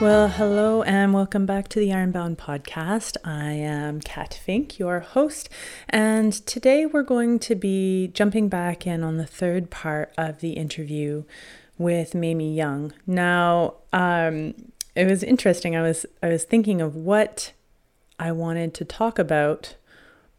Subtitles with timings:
[0.00, 3.16] Well, hello and welcome back to the Ironbound podcast.
[3.24, 5.48] I am Kat Finck, your host,
[5.88, 10.54] and today we're going to be jumping back in on the third part of the
[10.54, 11.22] interview
[11.78, 12.92] with Mamie Young.
[13.06, 14.54] Now, um,
[14.96, 15.76] it was interesting.
[15.76, 17.52] I was I was thinking of what
[18.18, 19.76] I wanted to talk about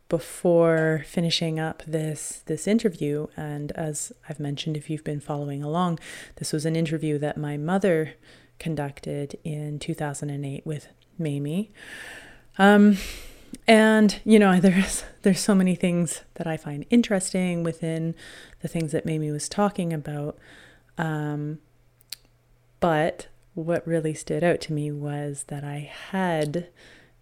[0.10, 5.98] before finishing up this this interview and as I've mentioned if you've been following along
[6.36, 8.14] this was an interview that my mother
[8.60, 10.88] conducted in 2008 with
[11.18, 11.72] Mamie.
[12.58, 12.98] Um,
[13.68, 18.16] and you know, there's there's so many things that I find interesting within
[18.62, 20.38] the things that Mamie was talking about.
[20.98, 21.60] Um,
[22.80, 26.68] but what really stood out to me was that I had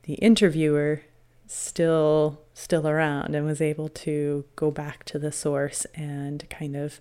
[0.03, 1.03] the interviewer
[1.47, 6.99] still still around and was able to go back to the source and kind of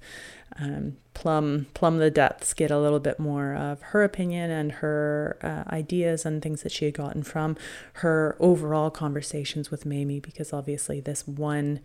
[0.59, 5.39] um, plumb plumb the depths, get a little bit more of her opinion and her
[5.43, 7.57] uh, ideas and things that she had gotten from
[7.95, 10.21] her overall conversations with Mamie.
[10.21, 11.81] Because obviously, this one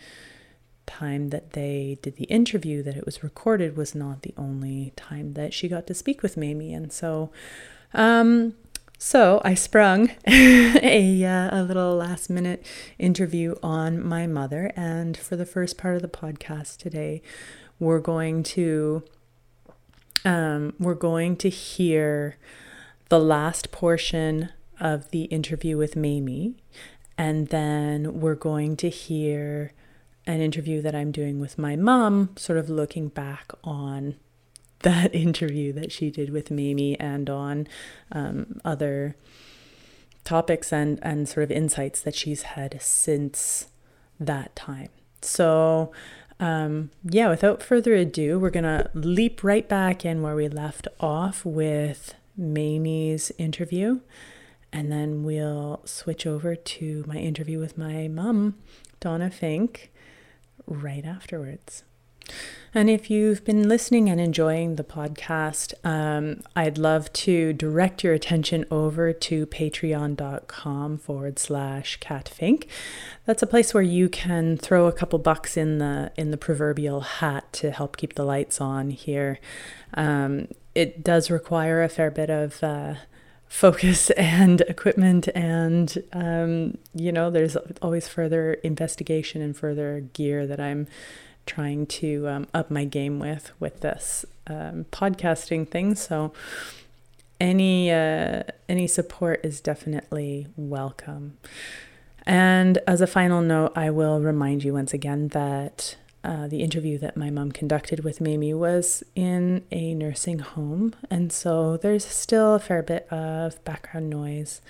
[0.85, 5.33] time that they did the interview that it was recorded was not the only time
[5.33, 7.31] that she got to speak with Mamie, and so.
[7.93, 8.55] Um,
[8.99, 12.65] so I sprung a, uh, a little last minute
[12.97, 17.21] interview on my mother, and for the first part of the podcast today,
[17.79, 19.03] we're going to
[20.25, 22.37] um, we're going to hear
[23.09, 26.55] the last portion of the interview with Mamie,
[27.17, 29.71] and then we're going to hear
[30.25, 34.15] an interview that I'm doing with my mom, sort of looking back on
[34.79, 37.67] that interview that she did with Mamie and on
[38.11, 39.15] um, other
[40.23, 43.67] topics and, and sort of insights that she's had since
[44.19, 44.89] that time.
[45.21, 45.91] So,
[46.39, 50.87] um, yeah, without further ado, we're going to leap right back in where we left
[50.99, 54.01] off with Mamie's interview.
[54.71, 58.55] And then we'll switch over to my interview with my mom,
[58.99, 59.87] Donna Finck,
[60.67, 61.83] right afterwards.
[62.73, 68.13] And if you've been listening and enjoying the podcast, um, I'd love to direct your
[68.13, 72.67] attention over to patreon.com forward slash katfinck.
[73.25, 77.01] That's a place where you can throw a couple bucks in the in the proverbial
[77.01, 79.39] hat to help keep the lights on here.
[79.95, 82.95] Um, it does require a fair bit of uh,
[83.47, 90.59] focus and equipment and um, you know there's always further investigation and further gear that
[90.59, 90.87] i'm
[91.47, 95.95] trying to um, up my game with with this um, podcasting thing.
[95.95, 96.33] So
[97.39, 101.37] any uh, any support is definitely welcome.
[102.25, 106.97] And as a final note, I will remind you once again that uh, the interview
[106.97, 112.55] that my mom conducted with Mamie was in a nursing home, and so there's still
[112.55, 114.61] a fair bit of background noise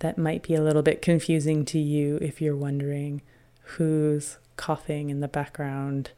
[0.00, 3.22] that might be a little bit confusing to you if you're wondering
[3.62, 6.10] who's coughing in the background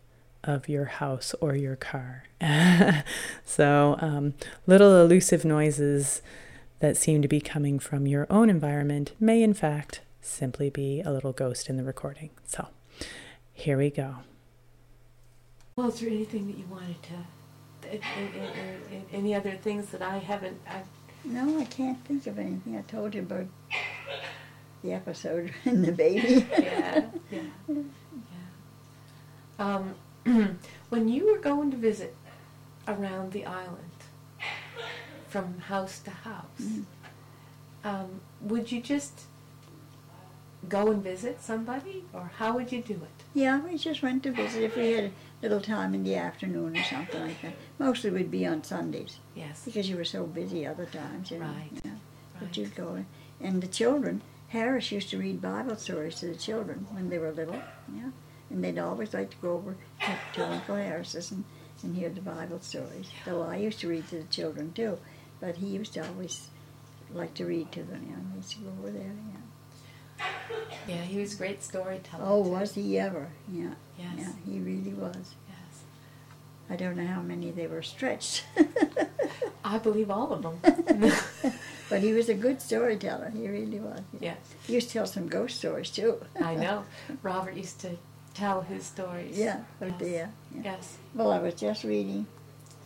[0.47, 2.25] of your house or your car.
[3.45, 4.35] so, um,
[4.67, 6.23] little elusive noises
[6.81, 11.11] that seem to be coming from your own environment may, in fact, simply be a
[11.11, 12.31] little ghost in the recording.
[12.47, 12.69] So,
[13.53, 14.17] here we go.
[15.77, 17.15] Well, is there anything that you wanted to?
[19.13, 20.61] Any other things that I haven't?
[20.69, 20.87] I've...
[21.25, 22.77] No, I can't think of anything.
[22.77, 23.47] I told you about
[24.83, 26.47] the episode and the baby.
[26.59, 27.83] yeah, yeah, yeah.
[29.59, 29.95] Um,
[30.89, 32.17] when you were going to visit
[32.89, 33.83] around the island,
[35.29, 36.85] from house to house, mm.
[37.85, 39.23] um, would you just
[40.69, 43.25] go and visit somebody, or how would you do it?
[43.35, 46.77] Yeah, we just went to visit if we had a little time in the afternoon
[46.77, 47.53] or something like that.
[47.79, 49.19] Mostly we'd be on Sundays.
[49.35, 49.63] Yes.
[49.65, 51.47] Because you were so busy other times, you know.
[51.47, 51.71] Right.
[51.85, 51.91] Yeah.
[51.91, 52.01] Right.
[52.41, 53.05] But you'd go.
[53.41, 57.31] And the children, Harris used to read Bible stories to the children when they were
[57.31, 57.63] little.
[57.95, 58.11] Yeah
[58.51, 61.45] and they'd always like to go over to, to Uncle Harris's and,
[61.83, 63.11] and hear the Bible stories.
[63.25, 64.99] Though I used to read to the children too,
[65.41, 66.49] but he used to always
[67.13, 68.07] like to read to them.
[68.09, 69.13] Know, he used to go over there.
[69.33, 70.27] Yeah.
[70.89, 72.25] Yeah, he was a great storyteller.
[72.27, 72.51] Oh, too.
[72.51, 73.29] was he ever?
[73.53, 73.75] Yeah.
[73.99, 74.13] Yes.
[74.19, 75.35] Yeah, he really was.
[75.49, 75.83] Yes.
[76.71, 78.45] I don't know how many they were stretched.
[79.65, 80.61] I believe all of them.
[81.91, 83.31] but he was a good storyteller.
[83.31, 84.01] He really was.
[84.21, 84.39] Yes.
[84.67, 86.25] He used to tell some ghost stories too.
[86.41, 86.85] I know.
[87.23, 87.97] Robert used to
[88.37, 89.39] tell his stories.
[89.39, 89.99] Yeah, oh yes.
[89.99, 90.33] dear.
[90.55, 90.61] Yeah.
[90.65, 90.99] Yes.
[91.15, 92.27] Well, I was just reading.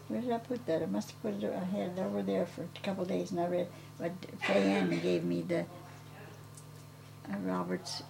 [0.08, 0.82] Where did I put that?
[0.82, 1.52] I must have put it.
[1.52, 3.69] I had it over there for a couple of days, and I read.
[3.99, 4.12] But
[4.43, 8.02] Fayanne gave me the uh, Robert's.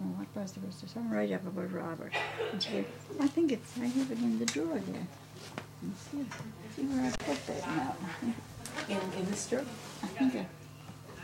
[0.00, 0.64] Oh, what was it?
[0.66, 2.12] Was there something right up about Robert?
[2.52, 2.84] And she
[3.20, 3.78] I think it's.
[3.78, 5.06] I have it in the drawer there.
[5.82, 6.26] Let's see,
[6.74, 7.96] see where I put that now.
[8.88, 9.64] in, in the story.
[10.02, 10.46] I think I, the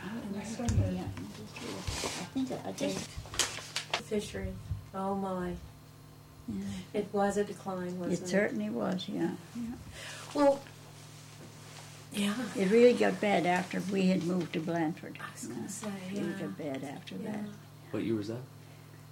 [0.03, 0.69] yeah, in the story.
[0.69, 3.09] I think I, I just,
[4.05, 4.53] Fishery.
[4.95, 5.53] Oh my.
[6.47, 6.63] yeah.
[6.93, 8.23] It was a decline, wasn't it?
[8.23, 9.61] It certainly was, yeah, yeah.
[10.33, 10.59] Well,
[12.11, 12.35] yeah.
[12.55, 15.17] It really got bad after we had moved to Blandford.
[15.19, 17.37] I was gonna say, It really got bad after Yeah.
[17.91, 18.37] What year was that?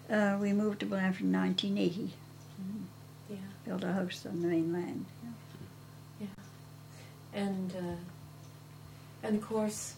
[0.08, 0.36] that.
[0.36, 2.14] Uh, we moved to Blandford in 1980.
[3.30, 3.38] Yeah.
[3.66, 5.06] Built a house on the mainland.
[6.20, 6.28] Yeah.
[7.34, 7.96] And uh,
[9.24, 9.94] and of course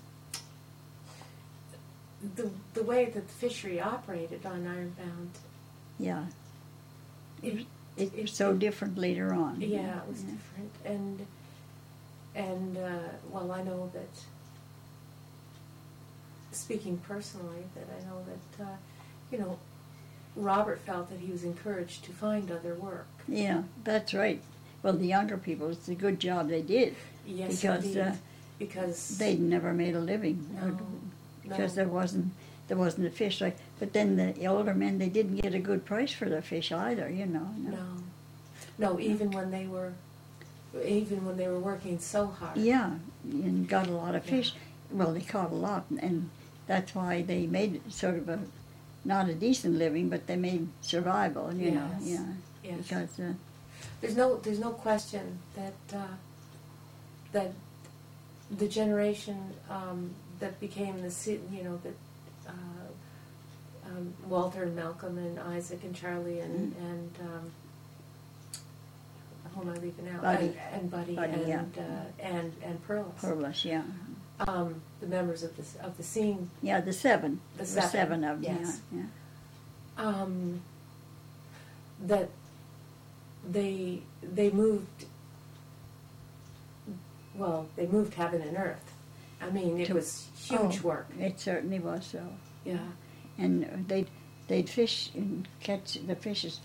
[2.35, 5.31] the the way that the fishery operated on Ironbound,
[6.03, 6.25] Yeah,
[7.41, 7.53] it,
[7.97, 9.61] it It- was so different later on.
[9.61, 10.31] yeah, it was yeah.
[10.31, 10.71] different.
[10.85, 11.27] And
[12.35, 14.09] and uh, well, I know that
[16.51, 18.75] speaking personally, that I know that uh,
[19.31, 19.57] you know
[20.35, 23.07] Robert felt that he was encouraged to find other work.
[23.27, 24.41] Yeah, that's right.
[24.81, 26.95] Well, the younger people, it's a good job they did
[27.25, 28.15] Yes, because uh,
[28.59, 30.77] because they'd never made a living no, no.
[31.43, 32.31] because there wasn't
[32.67, 33.57] there wasn't a fish like.
[33.79, 37.09] But then the older men, they didn't get a good price for their fish either.
[37.09, 37.49] You know.
[37.57, 37.77] No,
[38.77, 38.99] no.
[38.99, 39.93] Even when they were,
[40.83, 42.57] even when they were working so hard.
[42.57, 42.93] Yeah,
[43.23, 44.53] and got a lot of fish.
[44.91, 46.29] Well, they caught a lot, and
[46.67, 48.39] that's why they made sort of a
[49.05, 51.53] not a decent living, but they made survival.
[51.53, 51.89] You know.
[51.99, 52.09] Yes.
[52.09, 52.25] Yeah.
[52.63, 52.77] Yes.
[52.77, 53.33] Because uh,
[53.99, 56.15] There's no, there's no question that uh,
[57.33, 57.51] that
[58.49, 59.37] the generation
[59.69, 61.93] um, that became the, you know, that
[64.33, 66.81] Walter and Malcolm and Isaac and Charlie and Mm.
[66.89, 67.51] and um,
[69.53, 70.23] who am I leaving out?
[70.23, 70.45] Buddy.
[70.71, 71.83] And, and Buddy, Buddy, and yeah.
[71.83, 73.13] uh, and and Perlis.
[73.21, 73.83] Perlis, yeah.
[74.39, 77.41] Um, the members of the of the scene Yeah, the seven.
[77.57, 78.57] The were seven, of them.
[78.57, 78.81] yes.
[78.91, 79.01] Yeah,
[79.99, 80.03] yeah.
[80.09, 80.61] um,
[82.01, 82.29] that
[83.47, 85.05] they they moved
[87.35, 88.93] well they moved heaven and earth
[89.41, 92.21] i mean it To- was huge Oh, work It certainly was so.
[92.65, 92.77] yeah
[93.37, 94.07] And they'd
[94.47, 96.59] they'd fish and catch the fishes,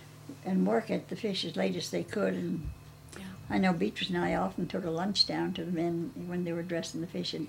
[0.44, 2.34] and work at the fish as late as they could.
[2.34, 2.68] And
[3.16, 6.44] yeah I know Beatrice and I often took a lunch down to the men when
[6.44, 7.46] they were dressing the fish in,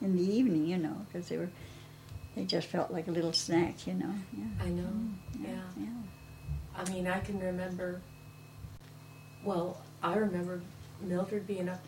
[0.00, 1.50] in the evening, you know, because they were
[2.36, 4.14] they just felt like a little snack, you know.
[4.36, 4.44] Yeah.
[4.64, 5.48] i know Mm, yeah.
[5.78, 5.86] yeah.
[6.76, 8.00] i mean i can remember
[9.44, 10.60] well i remember
[11.02, 11.82] mildred being up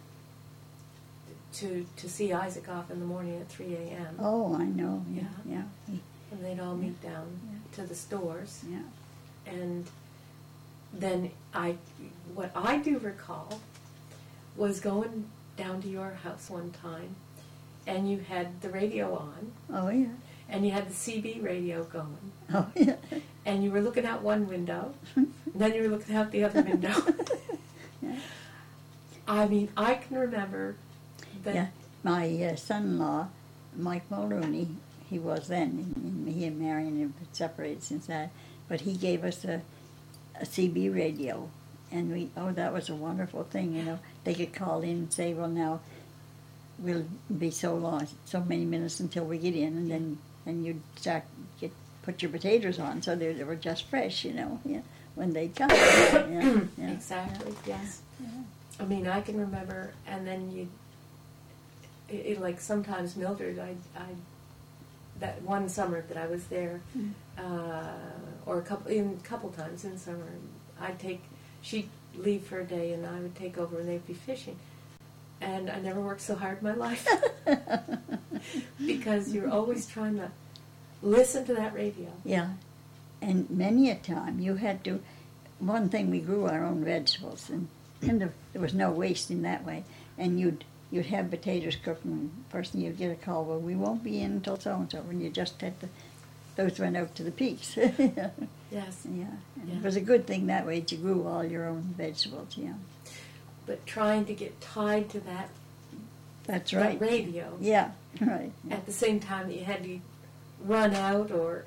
[1.54, 5.04] to to see isaac off in the morning at 3 a.m Oh, I know.
[5.10, 5.62] Yeah, Yeah.
[5.88, 5.94] yeah,
[6.32, 7.58] and they'd all meet down Yeah.
[7.74, 8.78] To the stores yeah.
[9.52, 9.86] and
[10.92, 11.76] then I,
[12.34, 13.60] what I do recall
[14.56, 15.26] was going
[15.56, 17.16] down to your house one time,
[17.86, 20.06] and you had the radio on, Oh, yeah.
[20.48, 22.94] and you had the CB radio going, Oh, yeah.
[23.44, 26.62] and you were looking out one window, and then you were looking out the other
[26.62, 26.94] window.
[28.02, 28.16] Yeah.
[29.26, 30.74] I mean, I can remember
[31.42, 31.54] that.
[31.54, 31.66] Yeah,
[32.02, 33.28] my uh, son-in-law,
[33.78, 34.68] Mike Mulrooney,
[35.14, 38.30] he was then, and he and Marion have been separated since that,
[38.68, 39.62] but he gave us a,
[40.40, 41.48] a CB radio,
[41.92, 44.00] and we, oh, that was a wonderful thing, you know.
[44.24, 45.78] They could call in and say, well, now,
[46.80, 47.06] we'll
[47.38, 51.22] be so long, so many minutes until we get in, and then, then you'd start,
[51.60, 51.70] get,
[52.02, 54.80] put your potatoes on, so they, they were just fresh, you know, yeah,
[55.14, 55.70] when they'd come.
[55.70, 56.90] yeah, yeah.
[56.90, 57.54] Exactly.
[57.64, 58.02] Yes.
[58.80, 60.68] I mean, I can remember, and then you,
[62.08, 64.06] it, it, like sometimes Mildred, I, I,
[65.20, 67.10] that one summer that I was there, Mm.
[67.38, 67.92] uh,
[68.46, 70.26] or a couple, in a couple times in summer,
[70.80, 71.22] I'd take,
[71.62, 74.56] she'd leave for a day, and I would take over, and they'd be fishing,
[75.40, 77.06] and I never worked so hard in my life
[78.86, 80.30] because you're always trying to
[81.02, 82.08] listen to that radio.
[82.24, 82.50] Yeah,
[83.22, 85.00] and many a time you had to.
[85.58, 87.68] One thing we grew our own vegetables, and,
[88.02, 88.20] and
[88.52, 89.84] there was no waste in that way.
[90.18, 90.64] And you'd
[90.94, 92.10] you'd have potatoes cooking.
[92.12, 94.90] and First thing you'd get a call, well, we won't be in until so and
[94.90, 95.88] so, and you just had to.
[96.56, 97.76] Those went out to the peaks.
[97.76, 98.30] yeah,
[98.70, 99.18] Yes, and
[99.66, 99.74] Yeah.
[99.76, 100.78] it was a good thing that way.
[100.80, 102.56] that You grew all your own vegetables.
[102.56, 102.74] Yeah,
[103.66, 105.48] but trying to get tied to that,
[106.44, 107.00] that's that right.
[107.00, 107.56] radio.
[107.60, 108.52] Yeah, right.
[108.70, 109.98] at the same time that you had to
[110.64, 111.64] run out or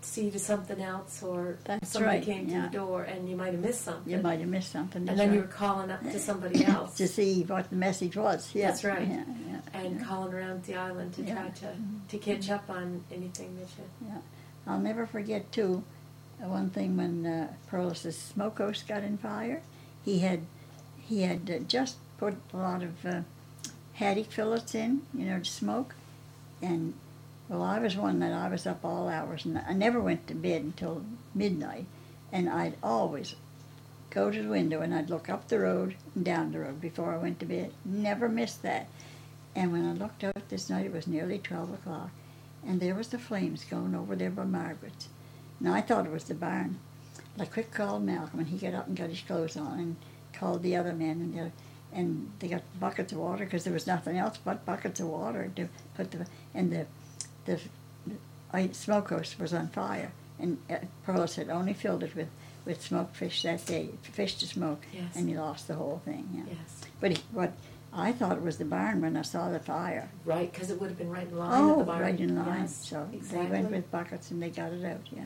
[0.00, 3.52] see to something else or That's somebody right, came to the door and you might
[3.52, 4.12] have missed something.
[4.12, 5.08] You might have missed something.
[5.08, 8.50] and then you were calling up to somebody else to see what the message was.
[8.54, 9.06] Yeah, That's right.
[9.06, 10.04] Yeah, yeah, and yeah.
[10.06, 11.34] calling around the island to Yeah.
[11.34, 11.74] try to,
[12.08, 14.08] to catch up on anything that you.
[14.08, 14.18] Yeah,
[14.66, 15.82] I'll never forget too.
[16.38, 19.62] One thing when uh, Perlis's smokehouse got in fire,
[20.04, 20.40] he had
[20.98, 23.20] he had uh, just put a lot of uh,
[23.94, 25.94] haddock fillets in, you know, to smoke,
[26.60, 26.94] and
[27.52, 30.34] well, I was one that I was up all hours, and I never went to
[30.34, 31.04] bed until
[31.34, 31.84] midnight,
[32.32, 33.34] and I'd always
[34.08, 37.12] go to the window and I'd look up the road and down the road before
[37.12, 37.72] I went to bed.
[37.84, 38.88] Never missed that.
[39.54, 42.10] And when I looked out this night, it was nearly 12 o'clock,
[42.66, 45.08] and there was the flames going over there by Margaret's.
[45.60, 46.78] And I thought it was the barn.
[47.38, 49.96] I quick called Malcolm, and he got up and got his clothes on and
[50.32, 51.52] called the other men, and they,
[51.92, 55.50] and they got buckets of water because there was nothing else but buckets of water
[55.54, 56.86] to put the and the
[57.44, 57.60] the,
[58.52, 62.28] the smokehouse was on fire, and uh, Perlis had only filled it with
[62.64, 65.16] with smoked fish that day, fish to smoke, Yes.
[65.16, 66.28] and he lost the whole thing.
[66.32, 66.44] Yeah.
[66.46, 66.82] Yes.
[67.00, 67.52] But he, what
[67.92, 70.08] I thought it was the barn when I saw the fire.
[70.24, 72.02] Right, because it would have been right in line oh, with the barn.
[72.02, 72.60] right in line.
[72.60, 73.46] Yes, so exactly.
[73.46, 75.00] they went with buckets and they got it out.
[75.10, 75.24] Yeah.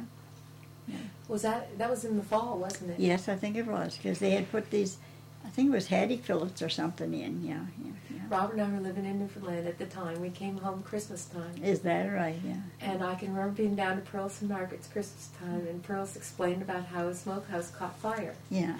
[1.28, 3.00] Was that that was in the fall, wasn't it?
[3.00, 4.98] Yes, I think it was because they had put these.
[5.44, 7.44] I think it was haddock fillets or something in.
[7.44, 7.92] Yeah, yeah,
[8.28, 10.20] Robert and I were living in Newfoundland at the time.
[10.20, 11.62] We came home Christmas time.
[11.62, 12.36] Is that right?
[12.44, 12.56] Yeah.
[12.80, 16.62] And I can remember being down to Pearl's and Margaret's Christmas time, and Perlis explained
[16.62, 18.34] about how a smokehouse caught fire.
[18.50, 18.78] Yeah.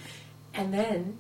[0.55, 1.19] And then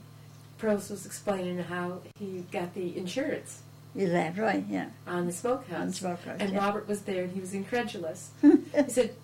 [0.60, 3.60] Perlis was explaining how he got the insurance
[3.94, 4.64] Is that right?
[4.68, 4.86] Yeah.
[5.06, 5.80] on the smokehouse.
[5.80, 6.58] On the smokehouse, And yeah.
[6.64, 8.30] Robert was there, and he was incredulous.
[8.42, 9.14] He said,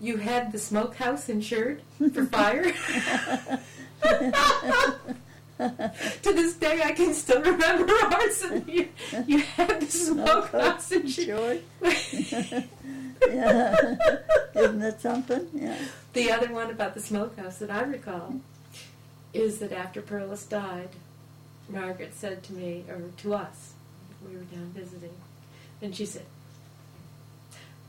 [0.00, 1.82] "You had the smokehouse insured
[2.12, 2.72] for fire."
[5.58, 7.92] to this day, I can still remember
[8.30, 8.88] said, "You,
[9.26, 12.64] you had the oh, smokehouse insured." yeah.
[14.54, 15.48] Isn't that something?
[15.54, 15.76] Yeah.
[16.12, 18.40] The other one about the smokehouse that I recall
[19.32, 20.90] is that after Perlis died,
[21.68, 23.74] Margaret said to me, or to us,
[24.26, 25.14] we were down visiting,
[25.80, 26.26] and she said,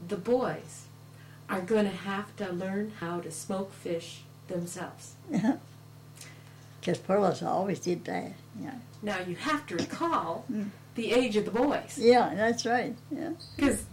[0.08, 0.86] The boys
[1.50, 5.14] are going to have to learn how to smoke fish themselves.
[5.32, 5.58] Yeah.
[6.86, 8.32] Because Perlis always did that.
[8.62, 8.76] Yeah.
[9.02, 10.70] Now you have to recall Mm.
[10.94, 11.98] the age of the boys.
[11.98, 12.96] Yeah, that's right.
[13.10, 13.32] Yeah.
[13.56, 13.86] Because,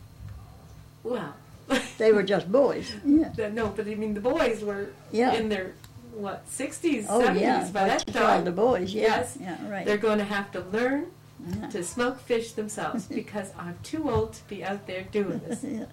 [1.02, 1.34] well,
[1.98, 2.92] They were just boys.
[3.04, 3.30] Yeah.
[3.34, 5.32] The- no, but I mean, the boys were Yeah.
[5.32, 5.72] in their,
[6.12, 7.68] what, 60s, Oh 70s yeah.
[7.72, 8.44] by that time.
[8.44, 8.92] the boys.
[8.92, 9.02] Yeah.
[9.02, 9.38] Yes.
[9.40, 9.56] Yeah.
[9.70, 9.86] Right.
[9.86, 11.06] They're going to have to learn
[11.48, 11.68] Yeah.
[11.70, 15.64] to smoke fish themselves because I'm too old to be out there doing this.
[15.78, 15.86] yeah.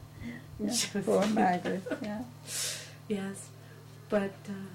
[0.59, 1.01] yeah.
[1.05, 1.83] Poor Margaret.
[2.01, 2.23] Yeah.
[3.07, 3.47] Yes,
[4.09, 4.67] but uh,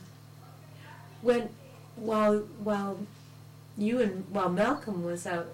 [1.20, 1.48] when
[1.96, 2.98] while while
[3.76, 5.48] you and while Malcolm was out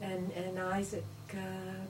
[0.00, 1.84] and and Isaac, uh,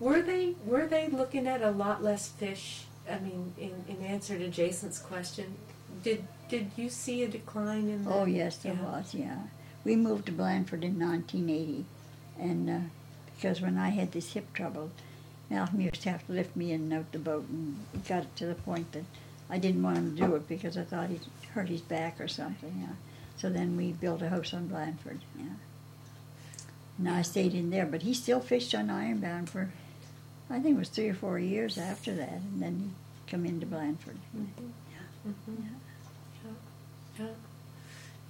[0.00, 2.84] were they were they looking at a lot less fish?
[3.10, 5.54] I mean, in, in answer to Jason's question,
[6.02, 8.04] did did you see a decline in?
[8.04, 8.82] The, Oh yes, there Yeah.
[8.82, 9.14] was.
[9.14, 9.38] Yeah.
[9.84, 11.84] We moved to Blandford in 1980,
[12.40, 12.78] and uh,
[13.36, 14.90] because when I had this hip trouble,
[15.50, 18.34] Malcolm used to have to lift me in and out the boat, and it got
[18.36, 19.04] to the point that
[19.50, 21.20] I didn't want him to do it because I thought he'd
[21.54, 22.76] hurt his back or something.
[22.80, 22.94] Yeah.
[23.36, 25.20] So then we built a house on Blandford.
[25.38, 25.44] Yeah.
[26.98, 29.70] And I stayed in there, but he still fished on Ironbound for,
[30.48, 32.94] I think it was three or four years after that, and then
[33.24, 34.18] he come into Blandford.
[34.36, 34.46] Mhm.
[34.92, 35.32] Yeah.
[37.18, 37.26] Yeah.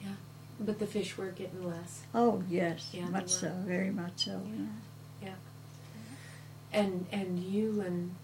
[0.02, 0.09] Yeah.
[0.61, 2.02] But the fish were getting less.
[2.14, 4.40] Oh yes, Yeah, much so, very much so.
[4.57, 4.66] Yeah.
[5.28, 5.35] Yeah.
[6.73, 8.14] And and you and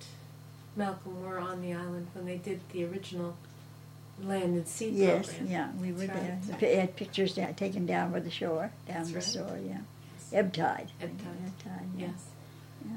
[0.76, 3.36] Malcolm were on the island when they did the original
[4.26, 5.50] land and sea Yes, program.
[5.50, 6.38] yeah, we were That's there.
[6.50, 6.60] right.
[6.60, 9.48] Pi- had pictures down, taken down by the shore, down That's the right.
[9.48, 9.78] shore, yeah.
[9.78, 10.30] Yes.
[10.32, 10.90] Ebb tide.
[11.00, 11.26] Ebb tide.
[11.46, 12.06] Ebb tide, yeah.
[12.08, 12.24] Yes.
[12.88, 12.96] Yeah.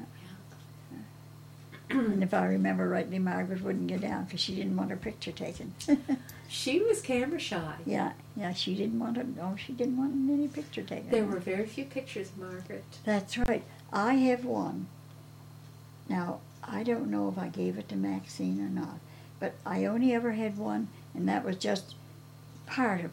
[1.89, 5.31] And if I remember rightly, Margaret wouldn't get down because she didn't want her picture
[5.31, 5.73] taken.
[6.49, 7.73] She was camera shy.
[7.83, 9.35] yeah, yeah, she didn't want it.
[9.35, 11.09] No, she didn't want any picture taken.
[11.09, 12.83] There were very few pictures, Margaret.
[13.05, 13.63] That's right.
[13.91, 14.85] I have one.
[16.07, 18.99] Now, I don't know if I gave it to Maxine or not,
[19.39, 21.95] but I only ever had one, and that was just
[22.65, 23.11] part of.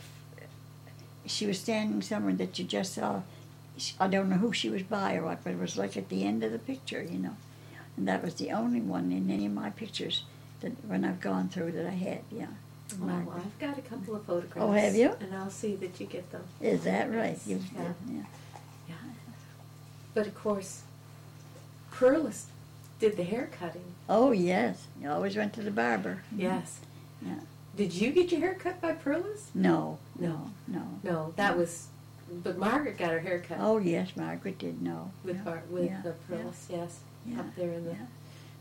[1.27, 3.23] She was standing somewhere that you just saw.
[3.99, 6.25] I don't know who she was by or what, but it was like at the
[6.25, 7.37] end of the picture, you know.
[7.97, 10.25] And that was the only one in any of my pictures
[10.61, 12.47] that when I've gone through that I had, yeah.
[12.93, 14.69] Oh, of Well, I've got a couple of photographs.
[14.69, 15.15] Oh, have you?
[15.21, 16.43] And I'll see that you get them.
[16.61, 17.39] Is that right?
[17.47, 17.93] You, yeah.
[18.11, 18.23] yeah.
[18.89, 18.95] Yeah.
[20.15, 20.83] But of course,
[21.93, 22.45] Perlis
[22.99, 23.95] did the hair cutting.
[24.09, 24.87] Oh, yes.
[25.01, 26.23] You always went to the barber.
[26.37, 26.81] Yes.
[27.25, 27.41] Yeah.
[27.77, 29.47] Did you get your hair cut by Perlis?
[29.55, 30.51] No, No.
[30.69, 30.87] no, no.
[31.03, 31.87] No, that was.
[32.43, 35.11] But Margaret got her hair cut Oh yes, Margaret did know.
[35.25, 35.43] with yeah.
[35.43, 36.67] Bar- with yeah, the Perlis.
[36.69, 36.99] Yes.
[37.27, 37.91] yeah, Up there in the.
[37.93, 38.07] yeah.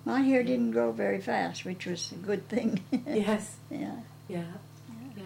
[0.05, 2.81] My hair didn't grow very fast, which was a good thing.
[3.07, 3.57] Yes.
[3.69, 3.97] Yeah.
[4.27, 4.43] Yeah.
[5.17, 5.23] Yeah.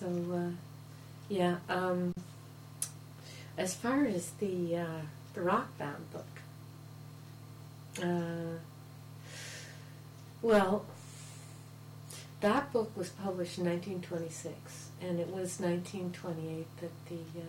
[0.00, 0.50] So, uh,
[1.28, 1.56] yeah.
[1.68, 2.14] Um,
[3.58, 5.00] as far as the uh,
[5.34, 6.26] the Rockbound book,
[8.02, 8.58] uh,
[10.42, 10.84] well,
[12.40, 17.44] that book was published in 1926, and it was 1928 that the uh,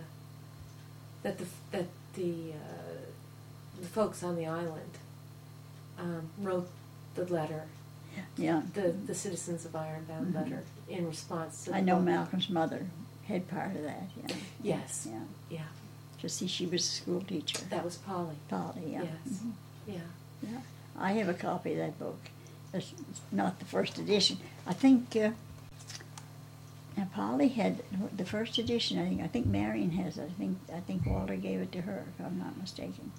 [1.23, 4.91] that the that the uh, the folks on the island
[5.99, 6.69] um, wrote
[7.15, 7.63] the letter
[8.37, 8.61] Yeah.
[8.73, 10.35] the, the Citizens of Ironbound Mhm.
[10.35, 12.05] letter in response to the I know book.
[12.05, 12.85] Malcolm's mother
[13.27, 14.07] had part of that.
[14.15, 14.35] Yeah.
[14.63, 15.07] Yes.
[15.09, 15.19] Yeah.
[15.49, 15.63] Yeah.
[16.21, 17.59] to see she was a school teacher.
[17.69, 18.35] That was Polly.
[18.47, 19.03] Polly, yeah.
[19.03, 19.33] Yes.
[19.43, 19.51] Mhm.
[19.87, 19.99] Yeah.
[20.41, 20.61] Yeah,
[20.97, 22.19] I have a copy of that book.
[22.73, 22.93] It's
[23.31, 24.37] not the first edition.
[24.65, 25.31] I think uh,
[26.97, 27.81] now Polly had
[28.15, 28.99] the first edition.
[28.99, 30.29] I think I think Marion has it.
[30.29, 33.11] I think I think Walter gave it to her, if I'm not mistaken,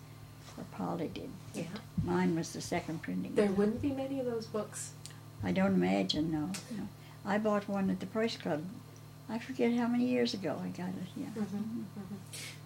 [0.57, 1.31] or Polly did.
[1.55, 1.65] Yeah.
[2.05, 3.35] Mine was the second printing.
[3.35, 4.91] There wouldn't be many of those books.
[5.43, 6.31] I don't imagine.
[6.33, 6.89] No, no.
[7.25, 8.65] I bought one at the Price Club.
[9.31, 11.09] I forget how many years ago I got it.
[11.17, 11.27] Yeah.
[11.39, 11.85] Mhm,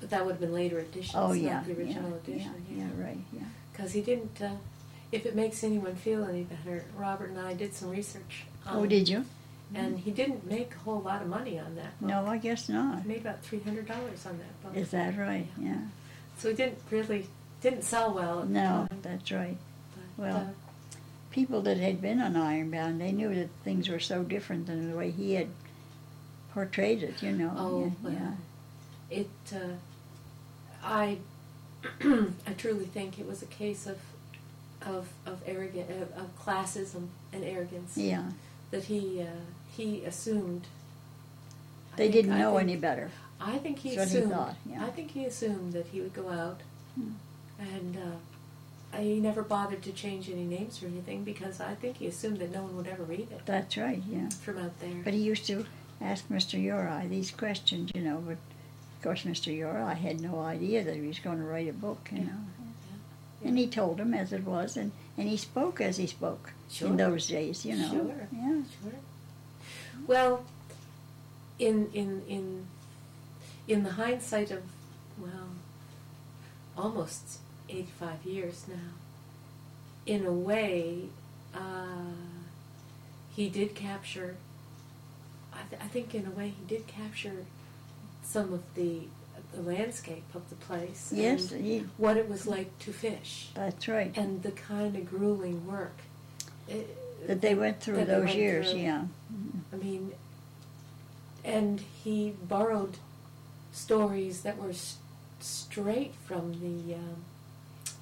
[0.00, 1.62] But that would have been later editions, Oh not yeah.
[1.66, 2.64] the original yeah, edition.
[2.70, 3.18] Yeah, yeah, right.
[3.32, 3.40] Yeah.
[3.72, 4.40] Because he didn't.
[4.40, 4.54] Uh,
[5.12, 8.44] if it makes anyone feel any better, Robert and I did some research.
[8.66, 9.24] On Oh, did you?
[9.74, 12.08] And he didn't make a whole lot of money on that book.
[12.10, 13.02] No, I guess not.
[13.02, 14.76] He made about three hundred dollars on that book.
[14.76, 15.46] Is that right?
[15.58, 15.78] Yeah.
[16.38, 17.26] So he didn't really
[17.62, 18.98] didn't sell well at No, the time.
[19.02, 19.56] that's right.
[20.16, 20.44] But, well, uh,
[21.30, 24.96] people that had been on Ironbound, they knew that things were so different than the
[24.96, 25.48] way he had
[26.52, 27.52] portrayed it, you know.
[27.56, 28.12] Oh, yeah, well,
[29.10, 29.18] yeah.
[29.18, 29.30] it.
[29.54, 31.18] Uh, I,
[32.02, 33.98] I truly think it was a case of,
[34.86, 38.24] of of arrogant of, of classism and arrogance Yeah.
[38.70, 39.26] that he uh,
[39.76, 40.66] he assumed.
[41.96, 43.10] They think- didn't know think- any better.
[43.40, 44.32] I think he That's what he assumed.
[44.32, 44.84] thought, yeah.
[44.86, 46.60] I think he assumed that he would go out,
[46.94, 47.10] Hmm.
[47.58, 52.06] and uh, he never bothered to change any names or anything because I think he
[52.06, 54.28] assumed that no one would ever read it That's right, yeah.
[54.28, 55.00] from out there.
[55.02, 55.66] But he used to
[56.00, 56.60] ask Mr.
[56.62, 58.32] Uri these questions, you know, but
[58.96, 59.52] of course Mr.
[59.52, 62.40] Uri had no idea that he was going to write a book, you know.
[63.42, 63.48] Yeah.
[63.48, 66.88] And he told him as it was, and, and he spoke as he spoke Sure.
[66.88, 67.90] in those days, you know.
[67.90, 68.28] Sure.
[68.32, 68.62] Yeah.
[68.82, 68.98] Sure.
[70.06, 70.44] Well,
[71.58, 72.66] in in in
[73.68, 74.62] in the hindsight of
[75.18, 75.48] well,
[76.76, 78.92] almost eighty-five years now,
[80.06, 81.08] in a way,
[81.54, 82.14] uh,
[83.36, 84.36] he did capture.
[85.52, 87.44] I, th- I think in a way he did capture
[88.24, 89.02] some of the
[89.52, 91.12] the landscape of the place.
[91.14, 94.12] Yes, and he, what it was like to fish that's right.
[94.16, 95.96] and the kind of grueling work
[96.68, 98.80] it, That they went through those went years, through.
[98.80, 99.04] yeah.
[99.72, 100.12] I mean,
[101.44, 102.96] and he borrowed
[103.72, 104.96] stories that were s-
[105.40, 107.16] straight from the um,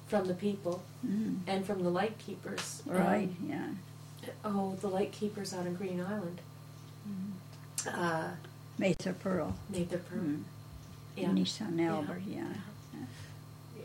[0.07, 1.37] from the people Mhm.
[1.47, 2.83] and from the light keepers.
[2.85, 3.67] Right, Um, yeah.
[4.43, 6.41] oh, the light keepers out on Green Island
[7.09, 7.89] Mm-hmm.
[8.03, 8.31] uh,
[8.77, 9.55] Mather Pearl.
[9.69, 10.43] made their per- Mm.
[11.15, 11.29] Yeah.
[11.29, 12.45] And his son Albert, yeah.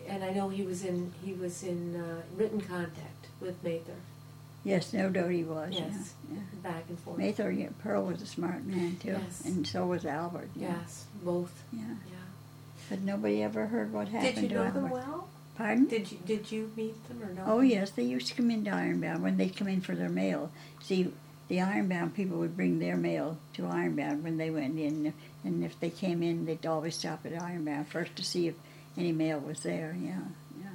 [0.09, 3.97] And I know he was in he was in uh, written contact with Mather.
[4.65, 6.39] Yes, no doubt he was, Yes, yeah.
[6.63, 7.19] back and forth.
[7.19, 9.43] Mather, yeah, Pearl was a smart man too, Yes.
[9.45, 10.49] and so was Albert.
[10.57, 10.75] Yeah.
[10.81, 11.63] Yes, both.
[11.73, 11.83] Yeah.
[11.83, 12.17] Yeah.
[12.91, 14.81] But nobody ever heard what happened Did you to know Albert.
[14.81, 15.29] them well?
[15.57, 15.87] Pardon?
[15.87, 17.43] Did you did you meet them or no?
[17.47, 20.51] Oh yes, they used to come into Ironbound when they'd come in for their mail.
[20.83, 21.13] See,
[21.49, 25.13] the Ironbound people would bring their mail to Ironbound when they went in,
[25.45, 28.55] and if they came in, they'd always stop at Ironbound first to see if
[28.97, 29.97] any mail was there.
[30.01, 30.21] Yeah,
[30.61, 30.69] yeah.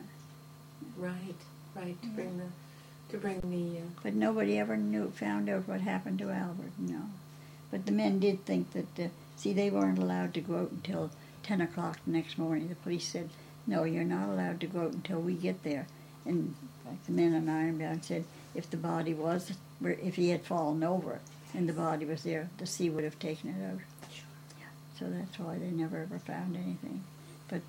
[0.98, 1.36] Right,
[1.76, 2.02] right.
[2.02, 2.14] To Yeah.
[2.16, 2.46] bring the
[3.10, 3.80] to bring the.
[3.80, 6.72] Uh, But nobody ever knew, found out what happened to Albert.
[6.78, 7.10] No.
[7.70, 9.00] But the men did think that.
[9.00, 11.10] Uh, see, they weren't allowed to go out until
[11.44, 12.70] ten o'clock the next morning.
[12.70, 13.30] The police said,
[13.68, 15.88] "No, you're not allowed to go out until we get there."
[16.26, 16.56] And
[16.86, 19.52] like the men on Ironbound said, if the body was,
[19.84, 21.20] if he had fallen over
[21.54, 23.80] and the body was there, the sea would have taken it out.
[25.00, 27.04] So that's why they never ever found anything.
[27.48, 27.62] But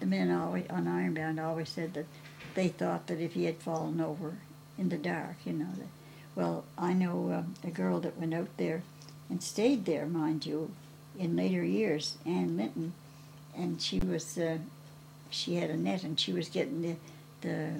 [0.00, 2.06] the men always on Ironbound always said that
[2.54, 4.38] they thought that if he had fallen over
[4.78, 5.88] in the dark, you know, that,
[6.34, 8.82] well, I know um, a girl that went out there
[9.28, 10.70] and stayed there, mind you,
[11.18, 12.92] in later years, Ann Linton,
[13.56, 14.58] and she was, uh,
[15.30, 16.96] she had a net and she was getting the,
[17.40, 17.70] the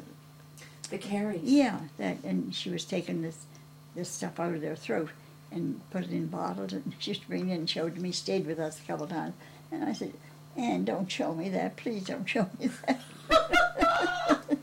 [0.86, 1.42] the carries.
[1.42, 3.46] yeah, that, and she was taking this,
[3.94, 5.10] this stuff out of their throat
[5.50, 7.94] and put it in bottles, and she used to bring it in and showed it
[7.96, 9.34] to me, stayed with us a couple of times.
[9.70, 10.12] And I said,
[10.56, 13.00] Anne, don't show me that, please don't show me that.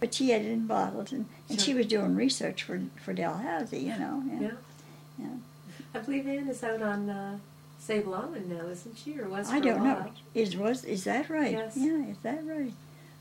[0.00, 3.78] but she had it in bottles, and, and she was doing research for, for Dalhousie,
[3.78, 4.22] you know.
[4.40, 4.50] Yeah.
[5.18, 5.26] yeah.
[5.94, 7.38] I believe Ann is out on uh,
[7.78, 10.10] Sable Island now, isn't she, or was I don't know.
[10.34, 11.52] Is was is that right?
[11.52, 11.76] Yes.
[11.76, 12.72] Yeah, is that right?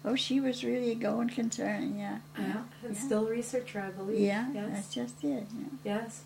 [0.04, 1.98] Oh, she was really a going concern.
[1.98, 2.20] Yeah.
[2.38, 3.02] Yeah, and yeah.
[3.02, 4.20] still a researcher, I believe.
[4.20, 4.70] Yeah, Yes.
[4.74, 5.46] that's just it.
[5.56, 5.66] Yeah.
[5.84, 6.24] Yes.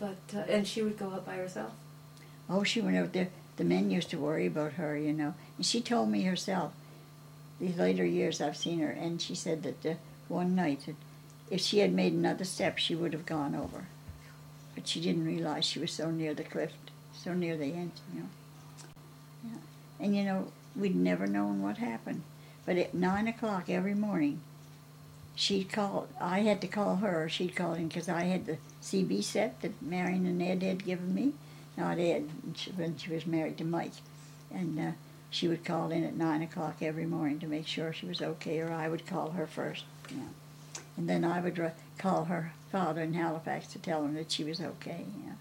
[0.00, 1.72] But uh, and she would go out by herself.
[2.50, 3.28] Oh, she went out there.
[3.56, 5.34] The men used to worry about her, you know.
[5.56, 6.72] And she told me herself,
[7.60, 9.94] these later years I've seen her, and she said that uh,
[10.26, 10.96] one night, that
[11.50, 13.86] if she had made another step, she would have gone over.
[14.74, 16.72] But she didn't realize she was so near the cliff,
[17.12, 18.26] so near the end, you know.
[19.44, 20.04] Yeah.
[20.04, 22.22] And, you know, we'd never known what happened.
[22.66, 24.40] But at 9 o'clock every morning,
[25.34, 28.56] she'd call, I had to call her, or she'd call in, because I had the
[28.82, 31.32] CB set that Marion and Ed had given me
[31.76, 32.28] not Ed,
[32.76, 33.92] when she- was married to Mike.
[34.52, 34.92] And uh,
[35.30, 38.60] she would call in at nine o'clock every morning to make sure she was okay,
[38.60, 39.84] or I would call her first.
[40.10, 40.28] You know.
[40.96, 44.44] And then I would ri- call her father in Halifax to tell him that she
[44.44, 45.04] was okay.
[45.20, 45.36] You know.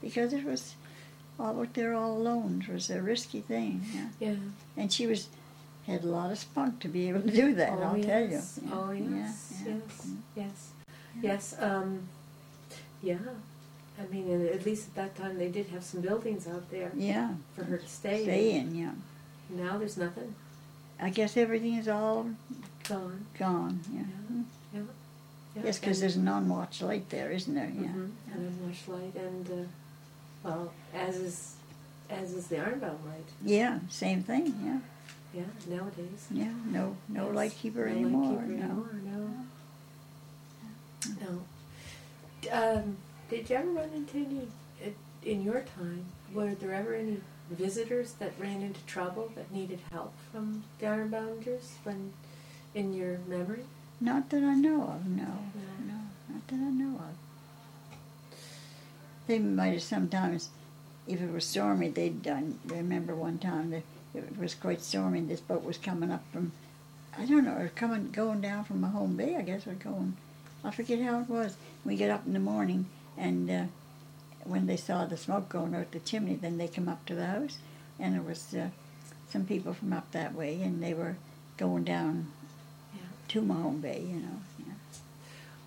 [0.00, 0.74] Because it was
[1.38, 2.64] all out there all alone.
[2.68, 3.82] It was a risky thing.
[3.94, 4.08] Yeah.
[4.18, 4.34] Yeah.
[4.76, 5.28] And she was
[5.86, 7.70] had a lot of spunk to be able to do that.
[7.72, 8.06] oh, I'll yes.
[8.06, 8.30] tell you.
[8.30, 9.62] Yeah, Oh yeah, yes.
[9.66, 9.74] yeah.
[9.74, 10.06] Yes.
[10.36, 10.70] Yes.
[11.22, 11.54] Yes.
[11.58, 12.08] Um,
[13.02, 13.18] yeah.
[14.00, 17.30] I mean, at least at that time they did have some buildings out there Yeah.
[17.54, 18.74] for her to stay, Stay in.
[18.74, 18.92] Yeah.
[19.50, 20.34] Now there's nothing.
[21.00, 22.26] I guess everything is all
[22.88, 23.26] Gone.
[23.38, 23.80] gone.
[23.92, 24.00] Yeah.
[24.00, 24.42] Yeah.
[24.74, 24.80] Yeah.
[25.56, 25.62] yeah.
[25.64, 27.70] Yes, because there's a non-watch light there, isn't there?
[27.74, 27.88] Yeah.
[27.88, 31.54] Mhm, And then Rush Light, and uh, well, as is
[32.08, 33.24] as is the Ironbound Light.
[33.44, 33.80] Yeah.
[33.90, 34.54] Same thing.
[34.64, 34.78] Yeah.
[35.34, 36.26] Yeah, nowadays.
[36.30, 36.52] Yeah.
[36.66, 36.96] No.
[37.08, 38.32] No Yes, light keeper no anymore.
[38.32, 38.64] Lightkeeper no.
[38.64, 39.00] anymore.
[39.04, 39.30] No.
[41.20, 41.42] No.
[42.42, 42.96] D- Um,
[43.30, 44.48] did you ever run into any
[44.84, 44.90] uh,
[45.24, 46.04] in your time?
[46.34, 51.72] Were there ever any visitors that ran into trouble that needed help from the Ironbounders
[51.84, 52.12] when
[52.74, 53.64] in your memory?
[54.00, 55.06] Not that I know of.
[55.06, 55.24] No.
[55.54, 55.86] No.
[55.86, 55.98] No.
[56.28, 57.16] Not that I know of.
[59.26, 60.50] They might have sometimes,
[61.06, 62.58] if it was stormy, they'd done.
[62.66, 63.82] Remember one time that
[64.14, 65.18] it was quite stormy.
[65.20, 66.52] and This boat was coming up from,
[67.16, 70.16] I don't know, or coming going down from Mahone Bay, I guess, or going.
[70.64, 71.56] I forget how it was.
[71.84, 72.86] We get up in the morning,
[73.18, 73.64] and uh,
[74.44, 77.26] when they saw the smoke going out the chimney, then they come up to the
[77.26, 77.58] house,
[77.98, 78.68] and there was uh,
[79.30, 81.16] some people from up that way, and they were
[81.56, 82.28] going down
[82.94, 83.00] Yeah.
[83.28, 84.40] to Mahone Bay, you know.
[84.58, 84.74] Yeah.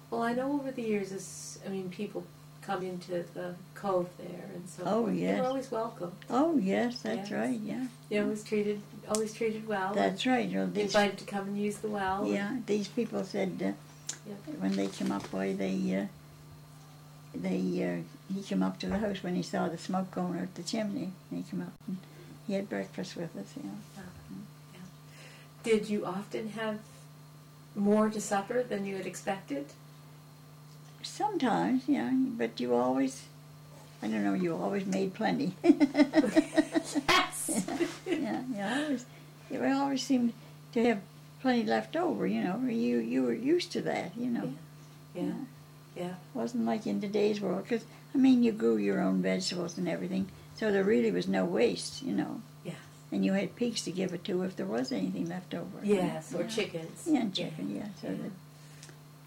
[0.09, 2.23] Well, I know over the years, it's, I mean, people
[2.65, 5.13] come into the cove there and so Oh, forth.
[5.15, 5.39] They yes.
[5.39, 6.11] were always welcome.
[6.29, 7.31] Oh yes, that's Yes.
[7.31, 7.59] right.
[7.59, 9.93] Yeah, They always treated, always treated well.
[9.93, 10.47] that's right.
[10.47, 12.23] You know, these, invited to come and use the well.
[12.23, 13.71] and- yeah, these people said uh,
[14.27, 14.33] Yeah.
[14.59, 16.05] when they came up, boy, they uh,
[17.35, 20.55] they uh, he came up to the house when he saw the smoke going out
[20.55, 21.11] the chimney.
[21.29, 21.97] And he came up and
[22.47, 23.53] he had breakfast with us.
[23.55, 24.03] You know.
[25.63, 26.79] Did you often have
[27.75, 29.65] more to supper than you had expected?
[31.05, 33.23] Sometimes, yeah, but you always,
[34.01, 35.55] I don't know, you always made plenty.
[37.07, 37.65] Yes.
[38.07, 39.05] yeah, yeah, always,
[39.51, 40.33] you always seemed
[40.73, 40.99] to have
[41.41, 42.25] plenty left over.
[42.27, 44.11] You know, you you were used to that.
[44.17, 44.53] You know.
[45.13, 45.21] Yeah.
[45.23, 45.33] Yeah.
[45.95, 46.13] yeah.
[46.33, 50.27] wasn't like in today's world because I mean you grew your own vegetables and everything,
[50.55, 52.41] so there really was no waste, you know.
[52.63, 52.73] Yeah.
[53.11, 55.77] And you had pigs to give it to if there was anything left over.
[55.83, 56.47] Yes, or Yeah.
[56.47, 57.03] chickens.
[57.07, 57.87] Yeah, and chicken, yeah.
[58.01, 58.29] So Yeah.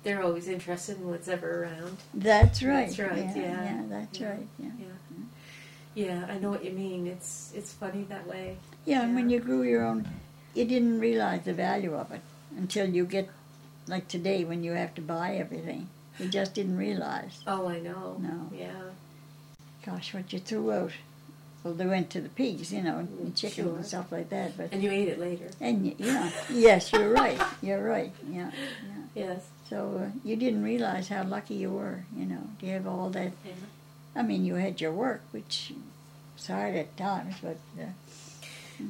[0.08, 1.98] They're always interested in what's ever around.
[2.14, 2.86] that's right.
[2.86, 3.64] That's right, Yeah, yeah.
[3.64, 4.30] yeah, that's Yeah.
[4.30, 4.46] right.
[4.58, 4.70] Yeah.
[4.80, 4.86] Yeah.
[5.94, 7.06] Yeah, I know what you mean.
[7.06, 8.56] It's it's funny that way.
[8.86, 10.08] Yeah, and when you grew your own,
[10.54, 12.22] you didn't realize the value of it
[12.56, 13.28] until you get
[13.86, 15.88] like today when you have to buy everything.
[16.18, 17.40] You just didn't realize.
[17.46, 18.16] Oh, I know.
[18.18, 18.48] No.
[18.56, 18.80] Yeah.
[19.84, 20.92] Gosh, what you threw out.
[21.62, 23.76] Well, they went to the pigs, you know, and chickens Sure.
[23.76, 24.56] and stuff like that.
[24.56, 25.50] But And you ate it later.
[25.60, 27.38] And y- yeah, yes, you're right.
[27.60, 28.12] You're right.
[28.30, 28.50] Yeah,
[28.88, 29.04] yeah.
[29.14, 29.40] Yes.
[29.68, 32.04] So uh, you didn't realize how lucky you were.
[32.16, 33.32] You know, to have all that.
[33.44, 33.52] Yeah.
[34.16, 35.72] I mean, you had your work, which
[36.36, 37.86] was hard at times, but uh,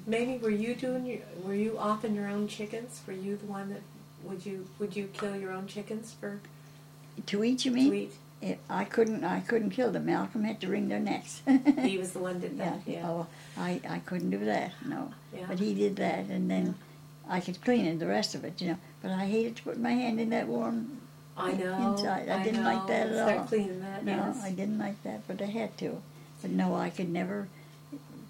[0.06, 3.00] Mamie were you doing your were you offing your own chickens?
[3.06, 3.82] Were you the one that
[4.24, 6.40] would you would you kill your own chickens for
[7.26, 8.12] to eat, you to eat?
[8.40, 9.24] It, I couldn't.
[9.24, 10.06] I couldn't kill them.
[10.06, 11.42] Malcolm had to wring their necks.
[11.78, 12.80] He was the one that did that.
[12.86, 13.08] Yeah.
[13.08, 14.72] Oh, I, I couldn't do that.
[14.86, 15.12] No.
[15.34, 15.46] Yeah.
[15.48, 16.76] But he did that, and then
[17.28, 18.78] I could clean it, the rest of it, you know.
[19.02, 20.98] But I hated to put my hand in that warm.
[21.36, 21.92] I know.
[21.92, 22.28] inside.
[22.28, 22.70] I I didn't know.
[22.74, 23.44] like that at Start all.
[23.46, 24.04] cleaning that.
[24.04, 24.40] No, yes.
[24.42, 26.02] I didn't like that, but I had to.
[26.42, 27.48] But no, I could never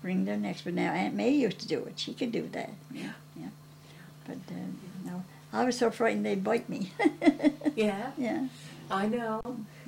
[0.02, 0.61] wring their necks.
[0.62, 1.98] But now Aunt May used to do it.
[1.98, 2.70] She could do that.
[2.92, 3.48] Yeah, yeah.
[4.26, 6.92] But uh, no, I was so frightened they'd bite me.
[7.76, 8.11] Yeah.
[8.18, 8.48] yeah.
[8.90, 9.40] I know.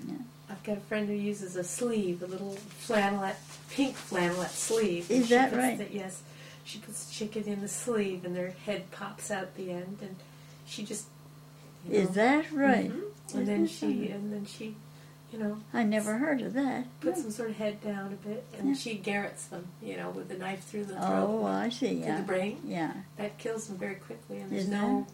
[0.07, 0.15] Yeah.
[0.49, 3.35] I've got a friend who uses a sleeve, a little flannelette,
[3.69, 5.11] pink flannelette sleeve.
[5.11, 5.77] Is that right?
[5.77, 6.23] The, yes.
[6.63, 10.15] She puts the chicken in the sleeve and their head pops out the end and
[10.71, 11.07] she just
[11.89, 12.91] you Is know, that right?
[12.91, 13.03] mhm.
[13.35, 14.75] And then Isn't she that- and then she
[15.33, 16.87] you know, I never heard of that.
[17.01, 18.75] puts some sort of head down a bit and Yeah.
[18.75, 21.05] she garrots them, you know, with a knife through the throat.
[21.29, 21.89] Oh, I see.
[21.89, 22.17] to Yeah.
[22.17, 22.61] the brain.
[22.65, 22.93] Yeah.
[23.17, 25.07] That kills them very quickly and there's Is no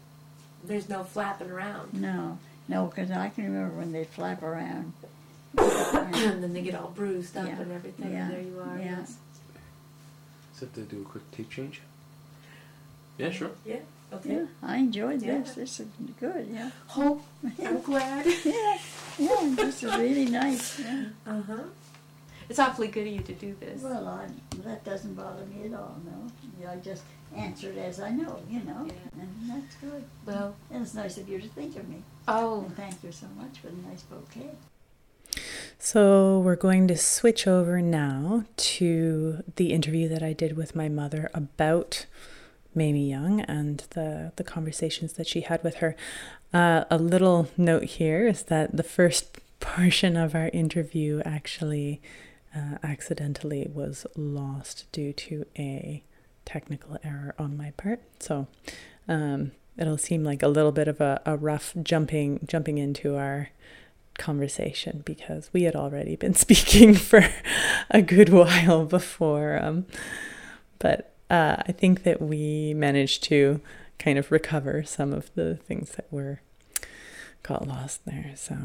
[0.64, 1.92] there's no flapping around.
[1.95, 4.95] No, no, because I can remember when they flap around.
[5.59, 7.61] and then they get all bruised up Yeah.
[7.61, 8.25] and everything Yeah.
[8.25, 8.99] and there you are, Yeah.
[9.01, 9.16] yes.
[10.55, 11.83] Is to do a quick tape change?
[13.19, 13.51] Yeah, sure.
[13.66, 13.81] Yeah.
[14.12, 14.35] Okay.
[14.35, 15.38] Yeah, I enjoyed Yeah.
[15.40, 15.55] this.
[15.55, 15.87] This is
[16.21, 16.49] good.
[16.53, 16.71] Yeah.
[16.97, 17.21] Oh,
[17.64, 18.27] I'm glad.
[18.45, 18.79] yeah.
[19.19, 19.53] Yeah.
[19.57, 20.79] This is really nice.
[20.81, 21.07] Yeah.
[21.27, 21.62] Uh huh.
[22.49, 23.83] It's awfully good of you to do this.
[23.83, 24.29] Well, I,
[24.64, 26.31] that doesn't bother me at all, no.
[26.61, 27.03] Yeah, I just
[27.35, 29.21] answer it as I know, you know, Yeah.
[29.23, 30.05] and that's good.
[30.25, 32.05] Well, And it's nice of you to think of me.
[32.29, 34.51] oh, And thank you so much for the nice bouquet.
[35.79, 40.88] So, we're going to switch over now to the interview that I did with my
[40.88, 42.07] mother about
[42.77, 45.97] Mamie Young and the, the conversations that she had with her.
[46.53, 52.01] Uh, a little note here is that the first portion of our interview actually
[52.55, 56.03] uh, accidentally was lost due to a
[56.45, 58.01] technical error on my part.
[58.21, 58.47] So,
[59.09, 63.51] um, it'll seem like a little bit of a, a rough jumping jumping into our
[64.19, 67.29] conversation because we had already been speaking for
[67.91, 69.59] a good while before.
[69.61, 69.87] Um,
[70.79, 73.61] but uh, I think that we managed to
[73.99, 76.41] kind of recover some of the things that were
[77.43, 78.33] got lost there.
[78.35, 78.57] So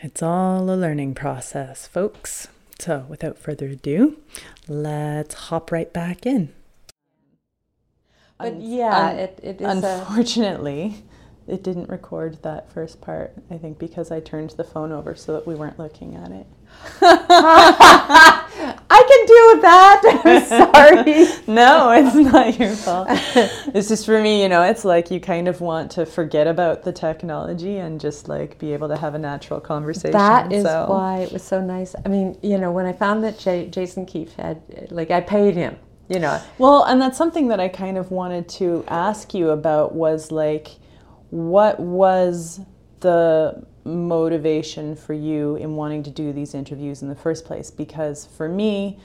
[0.00, 2.48] it's all a learning process, folks.
[2.78, 4.18] So without further ado,
[4.68, 6.52] let's hop right back in.
[8.38, 11.04] But yeah, un- it, it is a, Unfortunately,
[11.46, 15.32] it didn't record that first part, I think, because I turned the phone over so
[15.34, 16.46] that we weren't looking at it.
[18.94, 20.02] I can deal with that.
[20.24, 21.26] I'm sorry.
[21.52, 23.08] No, it's not your fault.
[23.74, 26.82] It's just for me, you know, it's like you kind of want to forget about
[26.82, 30.12] the technology and just like be able to have a natural conversation.
[30.12, 30.86] That is so.
[30.88, 31.94] why it was so nice.
[32.06, 35.54] I mean, you know, when I found that J- Jason Keefe had, like, I paid
[35.54, 35.76] him,
[36.08, 36.40] you know.
[36.58, 40.68] Well, and that's something that I kind of wanted to ask you about was like,
[41.30, 42.60] what was
[43.00, 47.70] the motivation for you in wanting to do these interviews in the first place?
[47.70, 48.98] Because for me,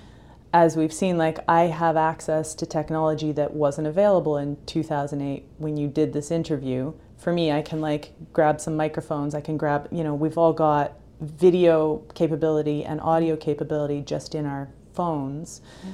[0.54, 5.78] as we've seen, like I have access to technology that wasn't available in 2008 when
[5.78, 6.94] you did this interview.
[7.18, 10.54] For me, I can like grab some microphones, I can grab, you know, we've all
[10.54, 15.94] got video capability and audio capability just in our phones mm.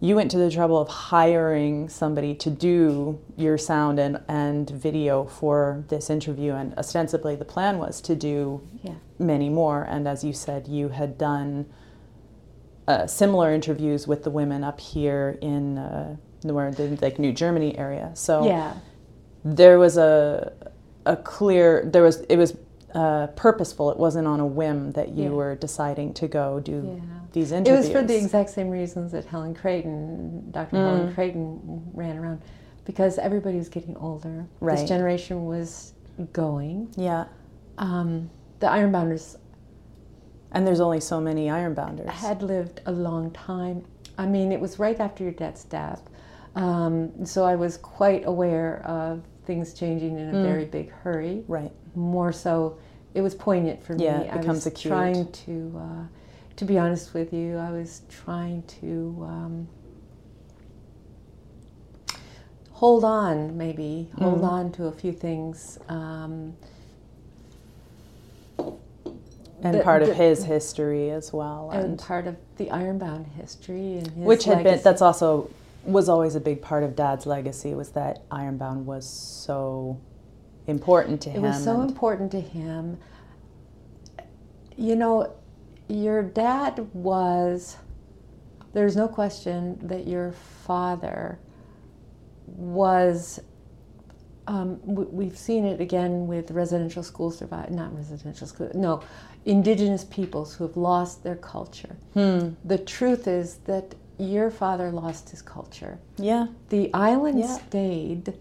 [0.00, 5.24] You went to the trouble of hiring somebody to do your sound and, and video
[5.24, 8.94] for this interview and ostensibly the plan was to do Yeah.
[9.18, 11.66] many more and as you said you had done
[12.86, 17.76] uh, similar interviews with the women up here in uh, where the like New Germany
[17.76, 18.74] area so Yeah.
[19.44, 20.52] there was a
[21.06, 22.56] a clear there was it was
[22.94, 25.30] uh, purposeful it wasn't on a whim that you Yeah.
[25.30, 27.00] were deciding to go do
[27.38, 27.60] Yeah.
[27.60, 30.76] these It was for the exact same reasons that Helen Creighton, Dr.
[30.76, 30.84] Mm.
[30.86, 32.40] Helen Creighton ran around,
[32.84, 34.46] because everybody was getting older.
[34.60, 34.76] Right.
[34.78, 35.92] This generation was
[36.32, 36.88] going.
[36.96, 37.24] yeah
[37.78, 39.36] Um, the Ironbounders
[40.50, 42.06] And there's only so many ironbounders.
[42.08, 43.84] had lived a long time.
[44.16, 46.02] I mean, it was right after your dad's death.
[46.56, 50.42] Um, so I was quite aware of things changing in a Mm.
[50.42, 51.44] very big hurry.
[51.46, 51.70] Right.
[51.94, 52.78] More so,
[53.14, 54.24] it was poignant for Yeah, me.
[54.28, 54.90] it I was acute.
[54.92, 56.04] trying to, uh,
[56.58, 59.68] to be honest with you, I was trying to um,
[62.72, 64.48] hold on, maybe hold Mm.
[64.48, 65.78] on to a few things.
[65.88, 66.54] Um,
[69.60, 71.70] And The- part of the- his history as well.
[71.72, 75.50] and And, part of the Ironbound history and his which had been that's also,
[75.84, 79.96] was always a big part of Dad's legacy was that Ironbound was so
[80.68, 81.44] important to It him.
[81.44, 82.98] It was so important to him.
[84.76, 85.26] You know,
[85.88, 87.76] your dad was,
[88.72, 91.38] there's no question that your father
[92.46, 93.40] was,
[94.46, 99.02] um, we've seen it again with residential school survive, not residential school, no,
[99.44, 101.96] indigenous peoples who have lost their culture.
[102.14, 102.50] Hmm.
[102.64, 105.98] The truth is that your father lost his culture.
[106.16, 107.58] Yeah, The island Yeah.
[107.58, 108.34] stayed,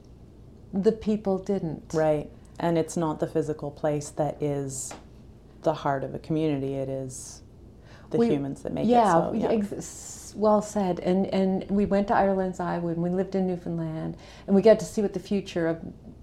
[0.73, 1.93] the people didn't.
[1.93, 2.29] right.
[2.59, 4.91] And it's not the physical place that is
[5.63, 6.75] the heart of a community.
[6.75, 7.41] It is
[8.09, 9.31] the We- humans that make yeah, it.
[9.31, 9.47] So, yeah.
[9.49, 10.99] ex- well said.
[10.99, 14.79] And and we went to Ireland's Eye when we lived in Newfoundland, and we got
[14.79, 15.79] to see what the future of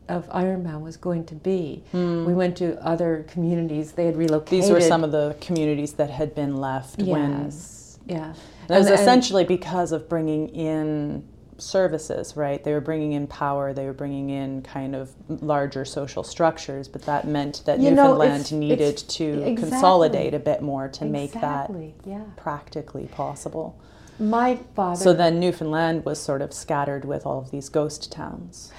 [0.06, 1.82] of Ironbound was going to be.
[1.92, 2.26] Hmm.
[2.26, 4.62] We went to other communities; they had relocated.
[4.64, 8.30] These were some of the communities that had been left when yes, yeah.
[8.68, 11.24] It was And- and- essentially because of bringing in
[11.58, 12.62] services, right?
[12.62, 17.02] They were bringing in power, they were bringing in kind of larger social structures, but
[17.02, 19.56] that meant that You know, Newfoundland it's- needed it's- to exactly.
[19.56, 21.70] consolidate a bit more to make that.
[22.04, 23.76] Yeah, practically possible.
[24.18, 24.94] my father.
[25.02, 28.70] So then Newfoundland was sort of scattered with all of these ghost towns.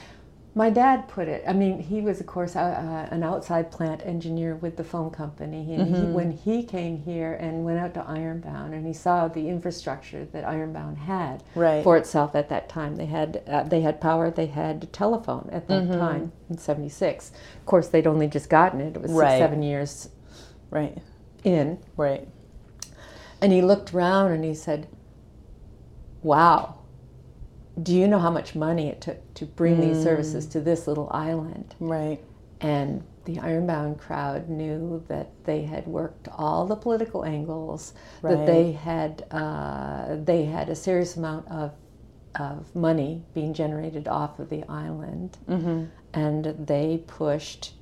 [0.57, 1.43] My dad put it.
[1.45, 5.75] I mean, he was, of course, uh, an outside plant engineer with the phone company.
[5.75, 9.49] And he, when he came here and went out to Ironbound, and he saw the
[9.49, 11.83] infrastructure that Ironbound had Right.
[11.83, 15.67] for itself at that time, they had uh, they had power, they had telephone at
[15.67, 17.31] that time in '76.
[17.59, 18.95] Of course, they'd only just gotten it.
[18.95, 19.31] It was Right.
[19.31, 20.09] six, seven years
[20.71, 20.97] Right,
[21.43, 22.29] in, right.
[23.41, 24.87] and he looked around and he said,
[26.23, 26.74] "Wow."
[27.81, 31.09] Do you know how much money it took to bring these services to this little
[31.11, 31.75] island?
[31.79, 32.23] Right.
[32.61, 38.35] And the Ironbound crowd knew that they had worked all the political angles, Right.
[38.37, 41.73] that they had uh, they had a serious amount of
[42.39, 45.85] of money being generated off of the island, Mm-hmm.
[46.13, 47.73] and they pushed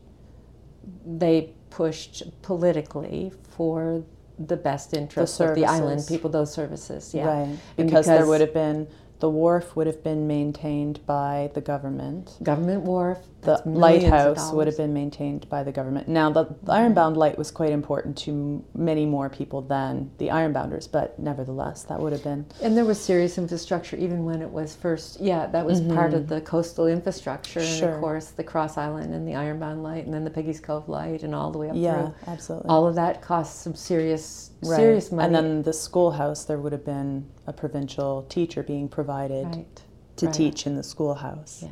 [1.05, 4.03] they pushed politically for
[4.39, 7.13] the best interests of the island people, those services.
[7.13, 7.57] Yeah, Right.
[7.77, 8.87] And Because, there would have been
[9.23, 12.37] the wharf would have been maintained by the government.
[12.43, 13.19] government wharf.
[13.43, 16.07] The that's millions of lighthouse would have been maintained by the government.
[16.07, 20.89] Now, the, the Ironbound light was quite important to many more people than the Ironbounders,
[20.91, 22.45] but nevertheless, that would have been.
[22.61, 25.19] And there was serious infrastructure even when it was first.
[25.19, 27.79] Yeah, that was part of the coastal infrastructure, and Mm-hmm.
[27.79, 27.95] Sure.
[27.95, 31.23] of course the Cross Island and the Ironbound Light, and then the Peggy's Cove Light,
[31.23, 32.15] and all the way up Yeah, through.
[32.27, 32.69] absolutely.
[32.69, 34.77] All of that cost some serious, Right.
[34.77, 35.25] serious money.
[35.25, 39.81] And then the schoolhouse, there would have been a provincial teacher being provided right.
[40.17, 40.33] to right.
[40.35, 41.63] teach in the schoolhouse.
[41.63, 41.69] Yeah.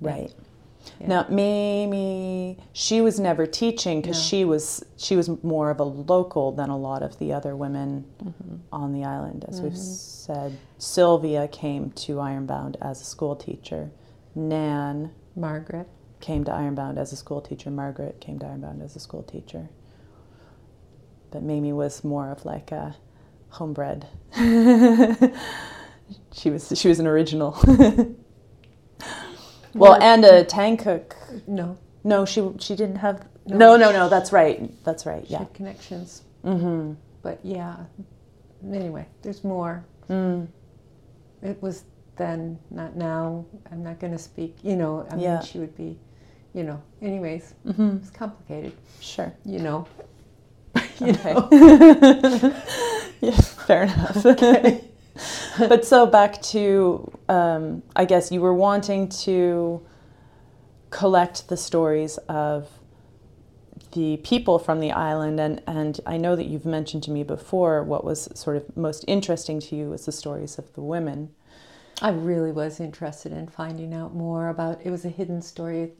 [0.00, 0.34] Right.
[1.00, 1.06] Yeah.
[1.08, 4.22] Now, Mamie, she was never teaching because No.
[4.22, 8.04] she was she was more of a local than a lot of the other women
[8.24, 8.56] Mm-hmm.
[8.72, 9.44] on the island.
[9.48, 13.90] As we've said, Sylvia came to Ironbound as a school teacher.
[14.34, 15.88] Nan Margaret.
[16.20, 17.70] came to Ironbound as a school teacher.
[17.70, 19.68] Margaret came to Ironbound as a school teacher.
[21.30, 22.96] But Mamie was more of like a
[23.50, 24.06] homebred.
[26.32, 27.56] she was she was an original.
[29.78, 31.14] well, and a Tancook.
[31.46, 33.26] No, No, she she didn't have.
[33.46, 33.56] No.
[33.58, 34.08] No, no, no.
[34.08, 34.70] That's right.
[34.84, 35.24] That's right.
[35.26, 35.40] she Yeah.
[35.40, 36.22] had connections.
[36.44, 36.94] Mm-hmm.
[37.22, 37.76] But yeah.
[38.72, 39.84] Anyway, there's more.
[40.10, 40.48] Mm.
[41.42, 41.84] It was
[42.16, 43.44] then, not now.
[43.70, 44.56] I'm not going to speak.
[44.62, 45.34] You know, I Yeah.
[45.36, 45.98] mean, she would be.
[46.54, 46.82] You know.
[47.02, 47.96] Anyways, Mm-hmm.
[47.98, 48.72] it's complicated.
[49.00, 49.32] Sure.
[49.44, 49.86] You know.
[51.02, 51.34] Okay.
[53.20, 53.30] yeah,
[53.66, 54.26] fair enough.
[55.58, 59.82] but so back to, um, I guess you were wanting to
[60.90, 62.68] collect the stories of
[63.92, 67.82] the people from the island, and, and I know that you've mentioned to me before
[67.82, 71.30] what was sort of most interesting to you was the stories of the women.
[72.02, 74.80] I really was interested in finding out more about.
[74.84, 75.92] It was a hidden story.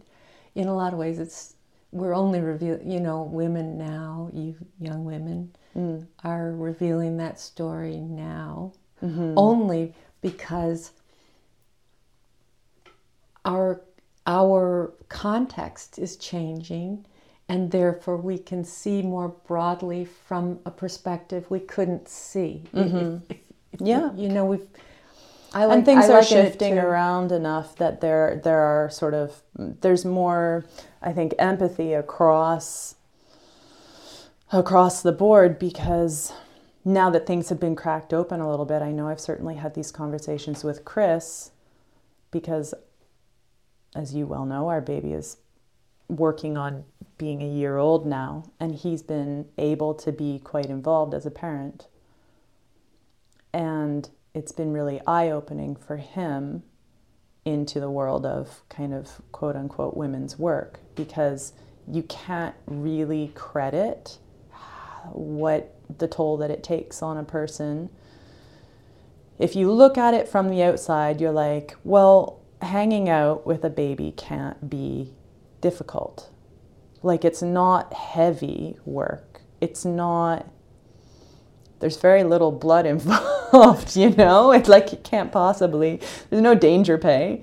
[0.54, 1.54] In a lot of ways, it's
[1.90, 2.78] we're only reveal.
[2.84, 6.06] You know, women now, you young women, Mm.
[6.24, 8.72] are revealing that story now,
[9.02, 9.34] Mm-hmm.
[9.36, 10.92] only because
[13.44, 13.80] our
[14.26, 17.06] our context is changing,
[17.48, 22.64] and therefore we can see more broadly from a perspective we couldn't see.
[22.72, 23.36] If- if- if-
[23.78, 23.84] Mm-hmm.
[23.86, 24.12] Yeah.
[24.14, 24.66] you know we've.
[25.52, 28.88] I like, and things I are liken it shifting around enough that there there are
[28.90, 30.64] sort of there's more
[31.02, 32.94] I think empathy across
[34.52, 36.32] across the board because
[36.86, 39.74] now that things have been cracked open a little bit I know I've certainly had
[39.74, 41.50] these conversations with Chris
[42.30, 42.74] because
[43.94, 45.38] as you well know our baby is
[46.08, 46.84] working on
[47.18, 51.30] being a year old now and he's been able to be quite involved as a
[51.30, 51.88] parent.
[53.52, 56.62] And it's been really eye opening for him
[57.44, 61.52] into the world of kind of quote unquote women's work because
[61.90, 64.18] you can't really credit
[65.12, 67.90] what the toll that it takes on a person.
[69.38, 73.70] If you look at it from the outside, you're like, well, hanging out with a
[73.70, 75.12] baby can't be
[75.60, 76.30] difficult.
[77.02, 79.42] Like, it's not heavy work.
[79.60, 80.46] It's not
[81.80, 84.52] there's very little blood involved, you know?
[84.52, 87.42] It's like you can't possibly, there's no danger pay.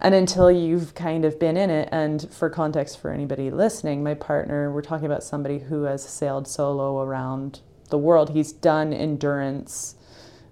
[0.00, 4.14] And until you've kind of been in it, and for context for anybody listening, my
[4.14, 7.60] partner, we're talking about somebody who has sailed solo around
[7.90, 8.30] the world.
[8.30, 9.96] He's done endurance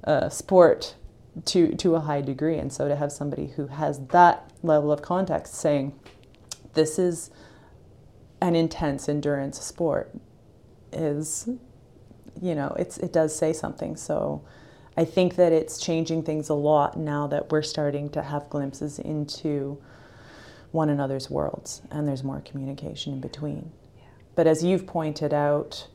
[0.04, 0.96] uh, sport
[1.46, 2.58] to, to a high degree.
[2.58, 5.98] And so to have somebody who has that level of context saying,
[6.74, 7.30] this is
[8.40, 10.14] an intense endurance sport
[10.92, 11.48] is
[12.40, 14.42] you know it's it does say something so
[14.98, 18.98] i think that it's changing things a lot now that we're starting to have glimpses
[18.98, 19.80] into
[20.72, 23.72] one another's worlds and there's more communication in between.
[24.34, 25.88] But as you've pointed out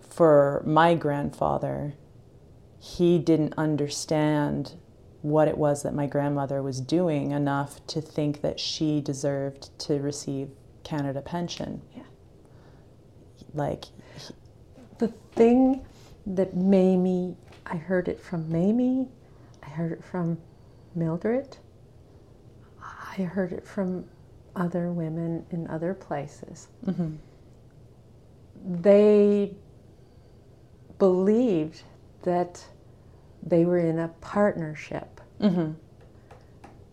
[0.00, 1.94] for my grandfather
[2.80, 4.74] he didn't understand
[5.22, 9.94] what it was that my grandmother was doing enough to think that she deserved to
[10.00, 10.48] receive
[10.84, 11.82] canada pension.
[11.96, 12.02] Yeah.
[13.54, 13.84] like
[14.98, 15.84] The thing
[16.26, 17.36] that Mamie,
[17.70, 19.08] I heard it from Mamie,
[19.62, 20.38] I heard it from
[20.94, 21.56] Mildred,
[22.80, 24.04] I heard it from
[24.56, 26.68] other women in other places.
[26.84, 27.18] mhm.
[28.64, 29.54] They
[30.98, 31.82] believed
[32.22, 32.64] that
[33.42, 35.72] they were in a partnership, Mm-hmm.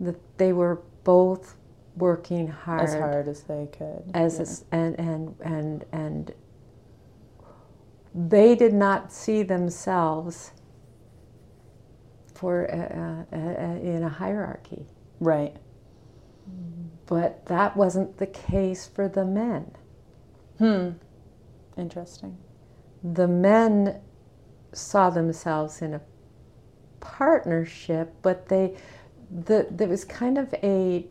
[0.05, 1.55] that they were both
[1.97, 4.03] working hard, as hard as they could.
[4.13, 4.37] as
[4.71, 4.77] yeah.
[4.79, 6.33] a and and and and
[8.13, 10.51] they did not see themselves
[12.35, 14.85] for in a hierarchy,
[15.19, 15.55] right.
[17.07, 19.71] but that wasn't the case for the men.
[20.59, 20.91] Hmm.
[21.77, 22.37] Interesting.
[23.03, 24.01] The men
[24.73, 26.01] saw themselves in a
[27.01, 28.77] partnership, but they
[29.31, 31.07] the there was kind of a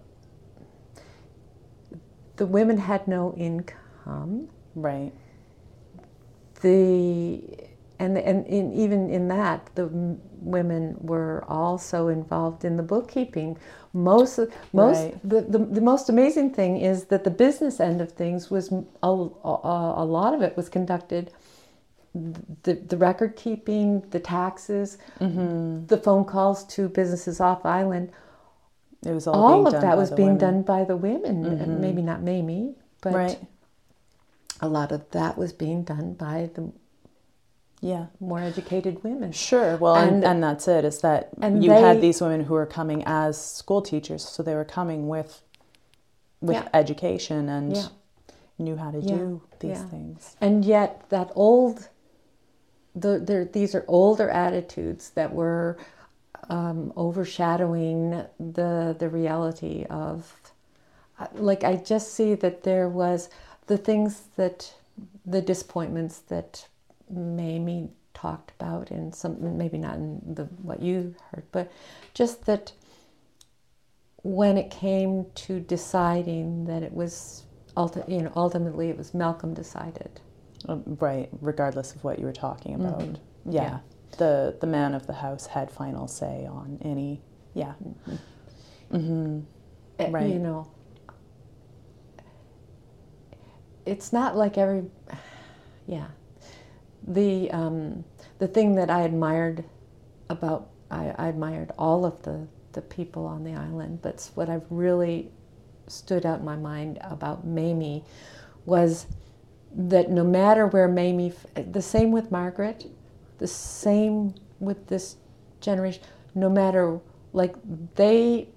[2.37, 4.49] the women had no income.
[4.75, 5.13] Right.
[6.63, 7.43] the
[8.01, 9.87] and and in, even in that the
[10.45, 13.57] women were also involved in the bookkeeping
[13.93, 14.39] most
[14.73, 15.29] most Right.
[15.33, 18.71] the, the, the most amazing thing is that the business end of things was
[19.03, 21.31] a lot of it was conducted
[22.63, 25.87] the, the record keeping the taxes Mm-hmm.
[25.87, 28.11] the phone calls to businesses off island
[29.07, 30.39] It was all, all, of that was being women.
[30.47, 31.79] done by the women Mhm.
[31.81, 33.39] maybe not mamie but right.
[34.61, 36.71] a lot of that was being done by the
[37.85, 38.07] Yeah.
[38.19, 39.77] more educated women Sure.
[39.77, 40.85] Well, and, And- and, that's it.
[40.87, 44.55] Is that and you had these women who were coming as school teachers, so they
[44.55, 45.43] were coming with
[46.41, 46.69] with Yeah.
[46.75, 47.89] education and Yeah.
[48.59, 49.17] knew how to Yeah.
[49.17, 50.37] do these things.
[50.41, 51.89] and yet that old
[52.97, 55.77] the, there, these are older attitudes that were
[56.49, 60.17] um, overshadowing the the reality of
[61.35, 63.29] like I just see that there was
[63.67, 64.75] the things that
[65.27, 66.67] the disappointments that
[67.11, 71.71] Mamie talked about in some maybe not in the what you heard but
[72.15, 72.73] just that
[74.23, 77.45] when it came to deciding that it was
[77.77, 80.21] ulti- you know ultimately it was Malcolm decided
[80.67, 81.29] Um, right.
[81.43, 83.01] Regardless of what you were talking about.
[83.01, 83.17] Mhm.
[83.45, 83.63] Yeah.
[83.63, 83.79] Yeah.
[84.17, 87.21] The the man of the house had final say on any.
[87.53, 87.75] Yeah.
[88.91, 89.41] Mm-hmm.
[90.01, 90.31] Uh, Right.
[90.33, 90.67] You know,
[93.87, 94.85] it's not like every,
[95.87, 96.07] yeah.
[97.07, 98.05] The um,
[98.39, 99.65] the thing that I admired
[100.29, 104.67] about I, I admired all of the the people on the island, but what I've
[104.71, 105.31] really
[105.87, 108.05] stood out in my mind about Mamie
[108.67, 109.07] was
[109.77, 112.87] that no matter where Mamie, the same with Margaret,
[113.39, 115.17] the same with this
[115.61, 116.03] generation,
[116.35, 117.01] no matter
[117.33, 117.55] like
[117.97, 118.49] they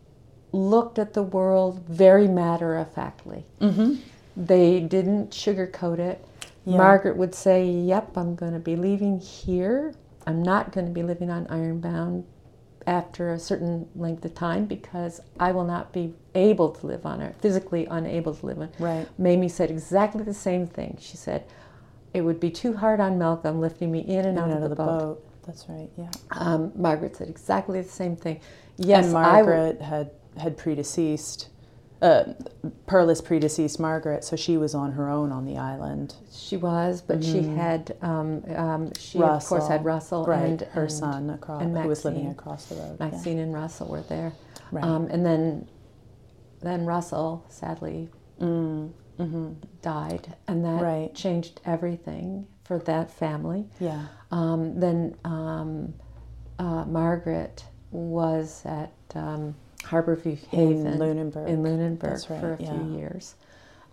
[0.52, 3.46] looked at the world very matter of factly.
[3.60, 3.96] Mm-hmm.
[4.36, 6.24] They didn't sugarcoat it.
[6.68, 6.78] Yeah.
[6.78, 9.94] Margaret would say, Yep, I'm going to be leaving here.
[10.28, 12.26] I'm not going to be living on Ironbound
[12.86, 17.22] after a certain length of time because I will not be able to live on
[17.22, 18.76] it, physically unable to live on it.
[18.80, 19.08] Right.
[19.18, 20.98] Mamie said exactly the same thing.
[21.00, 21.46] She said,
[22.14, 24.70] It would be too hard on Malcolm lifting me in and In out and of
[24.70, 25.24] the, boat.
[25.46, 25.90] That's right.
[25.98, 26.12] Yeah.
[26.32, 28.42] Um, Margaret said exactly the same thing.
[28.78, 31.48] Yes, and I w- Margaret had had predeceased.
[32.02, 32.26] Uh,
[32.88, 36.16] Perlis predeceased Margaret, so she was on her own on the island.
[36.32, 37.56] She was, but she Mhm.
[37.56, 40.44] had um, um, she of course had Russell right?
[40.44, 42.98] and her and son across, and who was living across the road.
[43.00, 43.08] yeah.
[43.10, 44.34] Maxine and Russell were there,
[44.72, 44.84] Right.
[44.84, 45.68] um, and then
[46.62, 49.50] then Russell sadly mm, hmm
[49.82, 51.14] died, and that Right.
[51.16, 53.68] changed everything for that family.
[53.80, 54.04] Yeah.
[54.32, 55.94] Um, then um,
[56.60, 59.56] uh, Margaret was at um,
[59.90, 61.50] Harborview Haven In Lunenburg.
[61.50, 62.72] in Lunenburg right, for a yeah.
[62.72, 63.36] few years,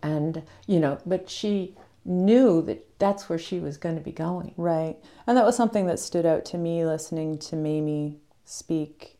[0.02, 1.74] and you know, but she
[2.04, 4.52] knew that that's where she was going to be going.
[4.56, 4.96] Right.
[5.26, 9.18] And that was something that stood out to me listening to Mamie speak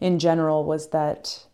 [0.00, 1.46] in general was that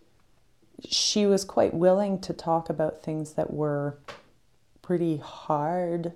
[0.84, 3.98] she was quite willing to talk about things that were
[4.82, 6.12] pretty hard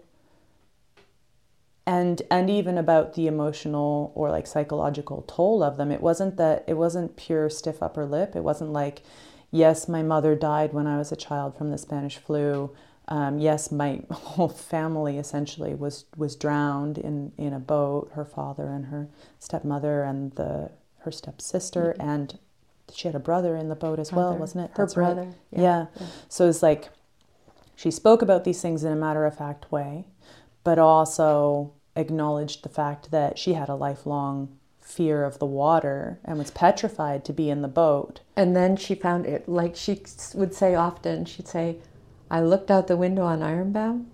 [1.89, 5.91] and and even about the emotional or like psychological toll of them.
[5.91, 8.37] It wasn't that it wasn't pure stiff upper lip.
[8.37, 9.03] It wasn't like
[9.51, 12.71] yes, my mother died when I was a child from the Spanish flu.
[13.09, 18.11] Um, yes, my whole family essentially was was drowned in, in a boat.
[18.13, 19.09] Her father and her
[19.39, 22.39] stepmother and the her stepsister and
[22.93, 24.71] she had a brother in the boat as well, wasn't it?
[24.77, 25.15] Her That's right.
[25.15, 25.35] brother.
[25.51, 25.87] Yeah.
[26.29, 26.91] So it's like
[27.77, 30.05] she spoke about these things in a matter of fact way,
[30.65, 34.49] but also acknowledged the fact that she had a lifelong
[34.81, 38.21] fear of the water and was petrified to be in the boat.
[38.37, 40.01] And then she found it, like she
[40.35, 41.77] would say often, she'd say,
[42.31, 44.11] I looked out the window on Ironbound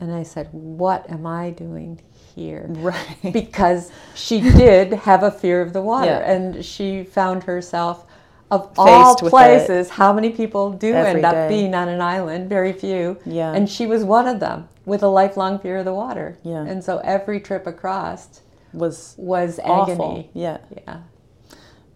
[0.00, 2.00] and I said, What am I doing
[2.34, 2.66] here?
[2.78, 3.32] Right.
[3.32, 6.30] Because she did have a fear of the water Yeah.
[6.30, 8.04] and she found herself,
[8.50, 11.48] of all places, how many people do end up day.
[11.48, 12.48] being on an island?
[12.48, 13.18] Very few.
[13.26, 13.52] Yeah.
[13.52, 16.38] And she was one of them with a lifelong fear of the water.
[16.42, 16.64] Yeah.
[16.64, 18.40] And so every trip across
[18.72, 19.92] was was awful.
[19.92, 20.30] agony.
[20.34, 20.58] Yeah.
[20.76, 21.00] Yeah.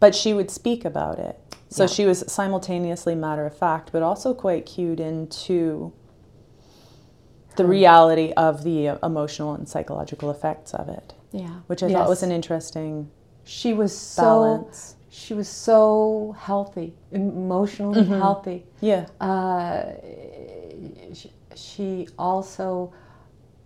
[0.00, 1.38] But she would speak about it.
[1.70, 1.88] So Yeah.
[1.88, 5.92] she was simultaneously matter of fact, but also quite cued into
[7.56, 11.60] the reality of the emotional and psychological effects of it, Yeah.
[11.66, 13.10] which I thought was an interesting
[13.44, 14.96] She was so balance.
[15.14, 18.18] She was so healthy, emotionally Mhm.
[18.18, 18.64] healthy.
[18.80, 19.04] Yeah.
[19.20, 19.92] Uh,
[21.12, 22.92] sh- she also,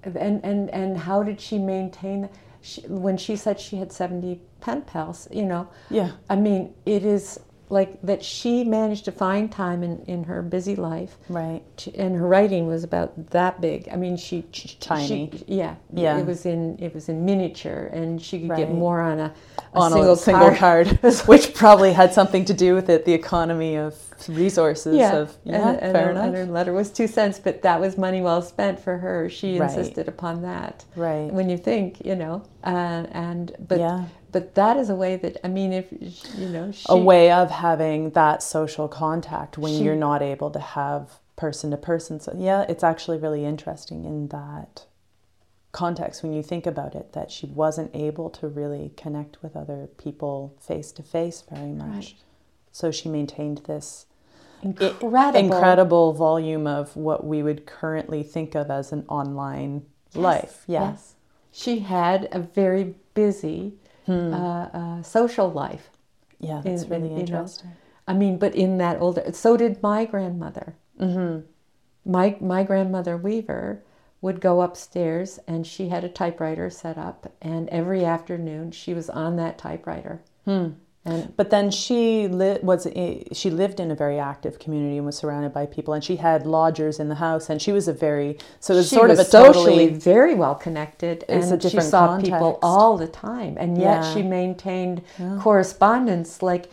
[0.03, 2.29] and and and how did she maintain?
[2.63, 6.11] She, when she said she had seventy pen pals, you know, Yeah.
[6.29, 7.39] I mean, it is
[7.69, 8.25] like that.
[8.25, 11.63] She managed to find time in in her busy life, Right.
[11.79, 13.89] to, and her writing was about that big.
[13.93, 15.31] I mean, she, she Tiny.
[15.33, 16.19] she- yeah, Yeah.
[16.19, 19.35] It was in it was in miniature, and she could get more on a,
[19.75, 20.87] a On single a single card.
[21.03, 23.95] card, which probably had something to do with it, the economy of
[24.29, 24.97] resources.
[24.97, 26.25] yeah, Of, yeah, and, and, fair her, enough.
[26.27, 29.29] and her letter was two cents, but that was money well spent for her.
[29.29, 29.69] She Right.
[29.69, 30.85] insisted upon that.
[30.97, 31.31] right.
[31.33, 34.05] When you think, you know, uh, and but yeah.
[34.37, 37.51] But that is a way that I mean, if you know, she, a way of
[37.51, 42.21] having that social contact when She- you're not able to have person to person.
[42.21, 44.85] So yeah, it's actually really interesting in that
[45.73, 49.89] context when you think about it that she wasn't able to really connect with other
[49.97, 51.89] people face to face very much.
[51.89, 52.15] Right.
[52.73, 54.05] So she maintained this
[54.61, 60.65] incredible, incredible volume of what we would currently think of as an online life.
[60.67, 60.91] Yeah.
[60.91, 61.15] Yes.
[61.53, 64.33] She had a very busy Hmm.
[64.33, 65.91] uh, uh, social life.
[66.39, 67.73] Yeah, that's in- really in, you know, interesting.
[68.09, 70.77] I mean, but in that older, so did my grandmother.
[71.01, 71.41] Mm-hmm.
[72.11, 73.83] My my grandmother Weaver
[74.21, 79.11] would go upstairs, and she had a typewriter set up, and every afternoon she was
[79.11, 80.23] on that typewriter.
[80.45, 80.71] Hmm.
[81.07, 82.87] And But then she li- was
[83.33, 86.47] she lived in a very active community and was surrounded by people, and she had
[86.47, 89.27] lodgers in the house, and she was a very so it was sort was of
[89.27, 94.03] a socially totally very well connected, and she saw people all the time, and yet
[94.03, 94.15] Yeah.
[94.15, 95.39] she maintained Yeah.
[95.41, 96.43] correspondence.
[96.43, 96.69] Like,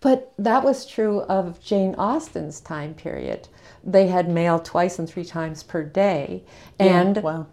[0.00, 3.48] but that was true of Jane Austen's time period.
[3.84, 6.44] They had mail twice and three times per day,
[6.78, 7.46] and wow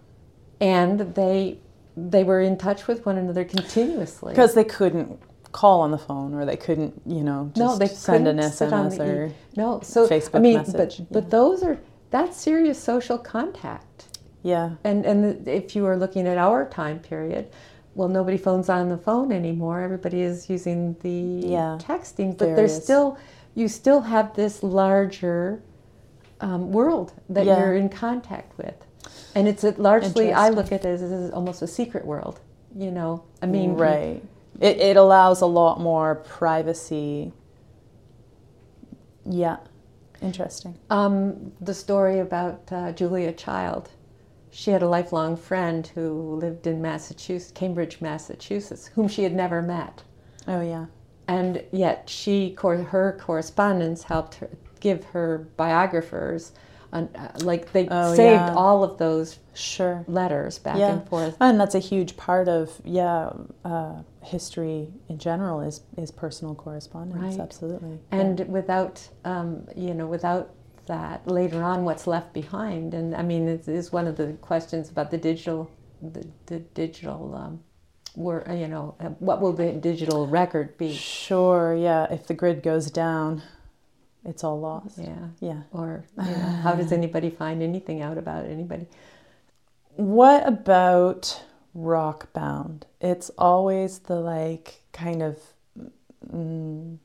[0.62, 1.58] and they
[1.98, 4.32] they were in touch with one another continuously.
[4.34, 5.20] because they couldn't
[5.52, 8.97] call on the phone or they couldn't you know just no, they send an SMS
[8.97, 9.80] the or no.
[9.84, 11.78] So Facebook I mean, message, but but those are
[12.12, 14.20] that's serious social contact.
[14.43, 17.47] yeah And and if you are looking at our time period,
[17.95, 19.82] well, nobody phones on the phone anymore.
[19.82, 21.78] Everybody is using the Yeah.
[21.82, 22.84] texting, but there's Various.
[22.84, 23.18] still
[23.56, 25.62] you still have this larger
[26.41, 27.58] um, world that Yeah.
[27.58, 28.76] you're in contact with,
[29.36, 32.39] and it's a, largely I look at it as, as almost a secret world.
[32.76, 34.22] You know, I mean, right
[34.60, 37.34] it, it allows a lot more privacy
[39.30, 39.57] yeah
[40.22, 43.89] interesting Um, the story about uh, Julia Child.
[44.51, 49.62] She had a lifelong friend who lived in Massachusetts, Cambridge, Massachusetts, whom she had never
[49.62, 50.03] met.
[50.47, 50.86] oh yeah
[51.28, 54.49] and yet she cor- her correspondence helped her
[54.80, 56.53] give her biographers
[56.94, 57.08] uh,
[57.42, 58.54] like they Oh, saved yeah.
[58.56, 60.92] all of those sure letters back Yeah.
[60.94, 63.32] and forth and that's a huge part of yeah
[63.66, 67.40] uh, history in general is is personal correspondence Right.
[67.42, 70.50] absolutely and without um, you know without
[70.88, 74.90] that later on what's left behind and i mean it is one of the questions
[74.90, 75.70] about the digital
[76.02, 77.60] the, the digital um,
[78.16, 82.08] were you know uh, what will the digital record be Sure, yeah.
[82.12, 83.44] If the grid goes down,
[84.26, 84.98] it's all lost.
[84.98, 85.62] yeah Yeah.
[85.72, 88.88] or you know, how does anybody find anything out about anybody
[89.96, 91.42] What about
[91.76, 92.84] Rockbound?
[93.00, 95.38] It's always the like kind of.
[96.34, 96.98] Mm,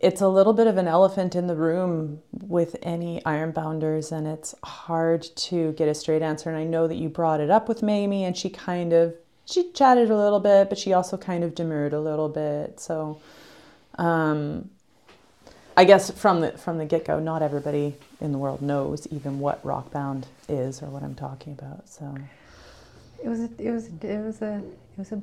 [0.00, 4.54] it's a little bit of an elephant in the room with any ironbounders, and it's
[4.64, 6.50] hard to get a straight answer.
[6.50, 9.70] And I know that you brought it up with Mamie, and she kind of she
[9.72, 12.80] chatted a little bit, but she also kind of demurred a little bit.
[12.80, 13.20] So,
[13.96, 14.70] um,
[15.76, 19.38] I guess from the from the get go, not everybody in the world knows even
[19.40, 21.86] what Rockbound is or what I'm talking about.
[21.88, 22.14] So,
[23.22, 25.22] It was a, it was it was a it was a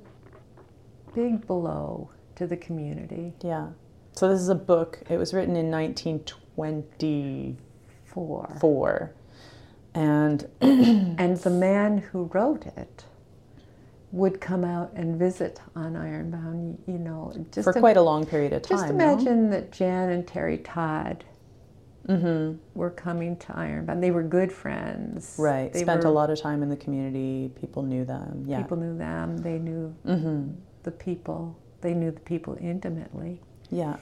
[1.15, 3.67] big blow to the community yeah.
[4.13, 4.99] So this is a book.
[5.09, 9.11] It was written in 1924, for
[9.95, 13.05] and and the man who wrote it
[14.13, 16.77] would come out and visit on Ironbound.
[16.87, 18.77] You know, just for quite a long period of time.
[18.77, 21.25] just imagine that Jan and Terry Todd
[22.07, 22.57] Mm-hmm.
[22.77, 24.03] were coming to Ironbound.
[24.03, 25.35] They were good friends.
[25.39, 25.71] Right.
[25.71, 27.49] They Spent were, a lot of time in the community.
[27.61, 28.43] People knew them.
[28.45, 28.61] Yeah.
[28.61, 29.37] People knew them.
[29.37, 30.51] They knew Mm-hmm.
[30.83, 31.57] the people.
[31.79, 33.39] They knew the people intimately.
[33.71, 33.95] Yeah.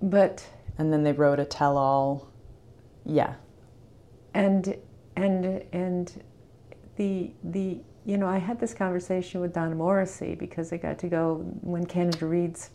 [0.00, 0.42] But
[0.78, 2.28] And then they wrote a tell-all.
[3.04, 3.34] Yeah.
[4.32, 4.74] and
[5.16, 6.22] and and
[6.96, 11.08] the the you know I had this conversation with Donna Morrissey because I got to
[11.08, 12.70] go when Canada Reads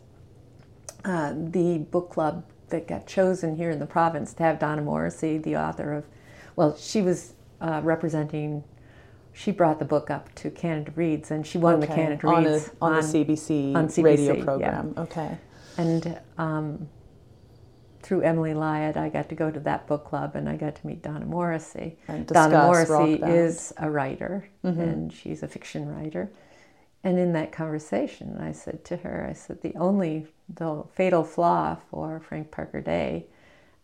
[1.04, 5.38] uh, the book club that got chosen here in the province to have Donna Morrissey,
[5.38, 6.04] the author of,
[6.56, 8.64] well, she was uh, representing.
[9.32, 12.50] She brought the book up to Canada Reads, and she won the Canada on, a,
[12.52, 14.44] Reads on, the CBC, on CBC, radio yeah.
[14.44, 14.94] program.
[14.98, 15.38] Okay.
[15.76, 16.88] And um,
[18.08, 20.86] through Emily Lyott, I got to go to that book club, and I got to
[20.86, 21.98] meet Donna Morrissey.
[22.08, 24.78] And Donna Morrissey is a writer, Mhm.
[24.80, 26.30] and she's a fiction writer.
[27.04, 31.76] And in that conversation, I said to her, I said, the only, the fatal flaw
[31.90, 33.26] for Frank Parker Day,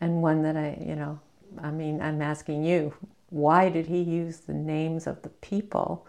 [0.00, 1.18] and one that I, you know,
[1.62, 2.94] I mean, I'm asking you,
[3.28, 6.06] why did he use the names of the people?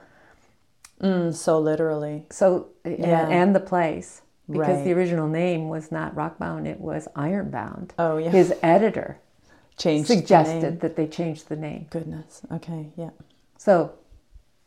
[1.01, 2.27] Mm, so literally.
[2.29, 3.27] So, Yeah.
[3.27, 4.83] and the place, because Right.
[4.83, 7.93] the original name was not Rockbound, it was Ironbound.
[7.97, 8.29] Oh yeah.
[8.29, 9.17] His editor
[9.77, 11.87] Changed the suggested that they change the name.
[11.89, 12.41] Goodness.
[12.51, 12.91] Okay.
[12.95, 13.09] Yeah.
[13.57, 13.93] So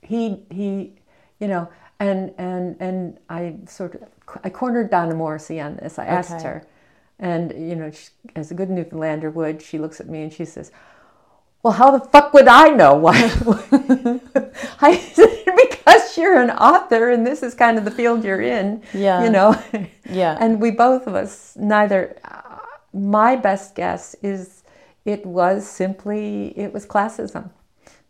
[0.03, 0.95] he he
[1.41, 1.69] you know
[2.01, 4.03] and and and I sort of
[4.45, 5.99] I cornered Donna Morrissey on this.
[5.99, 6.63] I asked her,
[7.19, 10.45] and you know, she, as a good Newfoundlander would, she looks at me and she
[10.45, 10.71] says,
[11.63, 13.15] "Well, how the fuck would I know why?"
[14.83, 15.45] I said,
[15.95, 19.25] "Because you're an author, and this is kind of the field you're in." Yeah.
[19.25, 19.55] you know.
[20.11, 20.39] Yeah.
[20.41, 22.59] And we both of us, neither, uh,
[22.95, 24.63] my best guess is
[25.05, 27.51] it was simply, it was classism.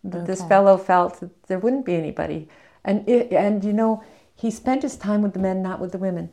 [0.04, 2.48] That This fellow felt that there wouldn't be anybody.
[2.84, 4.02] And, it, and you know,
[4.34, 6.30] he spent his time with the men, not with the women.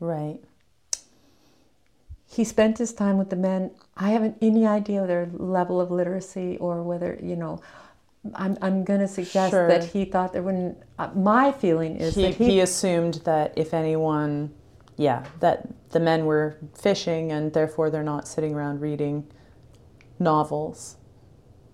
[0.00, 0.38] right.
[2.26, 3.72] He spent his time with the men.
[3.96, 7.60] I haven't any idea their level of literacy or whether, you know,
[8.34, 9.66] I'm, I'm going to suggest Sure.
[9.68, 10.78] that he thought there wouldn't.
[10.98, 14.52] Uh, my feeling is He, that he assumed that if anyone,
[14.96, 19.26] yeah, that the men were fishing and therefore they're not sitting around reading
[20.18, 20.96] novels.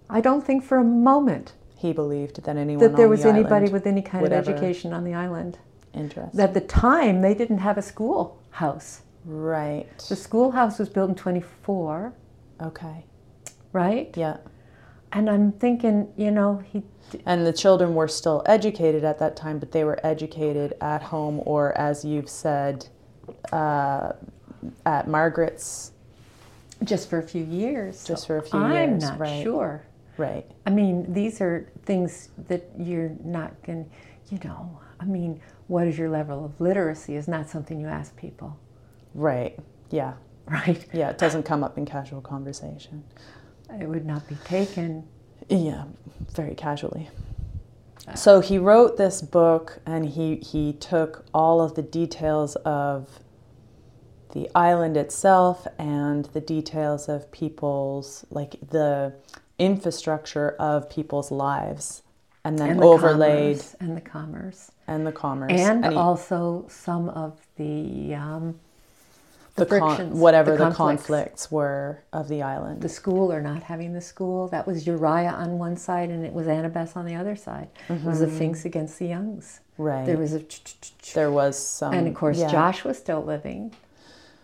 [0.09, 3.71] I don't think for a moment He believed that anyone that there was the anybody
[3.71, 5.59] with any kind of education on the island.
[5.93, 6.39] interest.
[6.39, 9.03] At the time, they didn't have a schoolhouse.
[9.27, 9.87] right.
[10.09, 12.15] The schoolhouse was built in 24,
[12.63, 13.05] Okay.
[13.73, 14.15] right?
[14.17, 14.39] Yeah.
[15.13, 16.83] And I'm thinking, you know, he
[17.27, 21.41] And the children were still educated at that time, but they were educated at home
[21.47, 22.89] or, as you've said,
[23.53, 24.13] uh,
[24.85, 25.93] at Margaret's.
[26.85, 28.05] just for a few years.
[28.05, 28.73] Just for a few years.
[28.75, 29.43] I'm not right.
[29.43, 29.83] sure.
[30.19, 30.45] Right.
[30.67, 33.91] I mean, these are things that you're not going to,
[34.35, 38.17] you know, I mean, what is your level of literacy is not something you ask
[38.17, 38.59] people,
[39.15, 39.59] Right.
[39.91, 40.15] Yeah.
[40.47, 40.85] right?
[40.93, 41.11] Yeah.
[41.11, 43.05] It doesn't come up in casual conversation.
[43.81, 45.07] It would not be taken.
[45.49, 45.85] Yeah,
[46.35, 47.09] very casually.
[48.15, 53.21] So he wrote this book and he, he took all of the details of
[54.33, 59.15] the island itself and the details of people's, like the
[59.59, 62.03] infrastructure of people's lives,
[62.45, 64.71] and then and the overlaid commerce, and the commerce.
[64.87, 65.53] and the commerce.
[65.61, 68.59] And, he- also some of the, um,
[69.59, 70.77] the, the con- whatever the, conflicts.
[71.07, 72.81] conflicts were of the island.
[72.83, 74.49] the school or not having the school.
[74.49, 77.69] That was Uriah on one side and it was Annabeth on the other side.
[77.89, 79.61] It was the Fincks against the Youngs.
[79.61, 79.83] Mm-hmm.
[79.83, 80.07] right.
[80.07, 80.43] There was a,
[81.15, 81.93] There was some.
[81.95, 82.51] and of course yeah.
[82.51, 83.75] Josh was still living,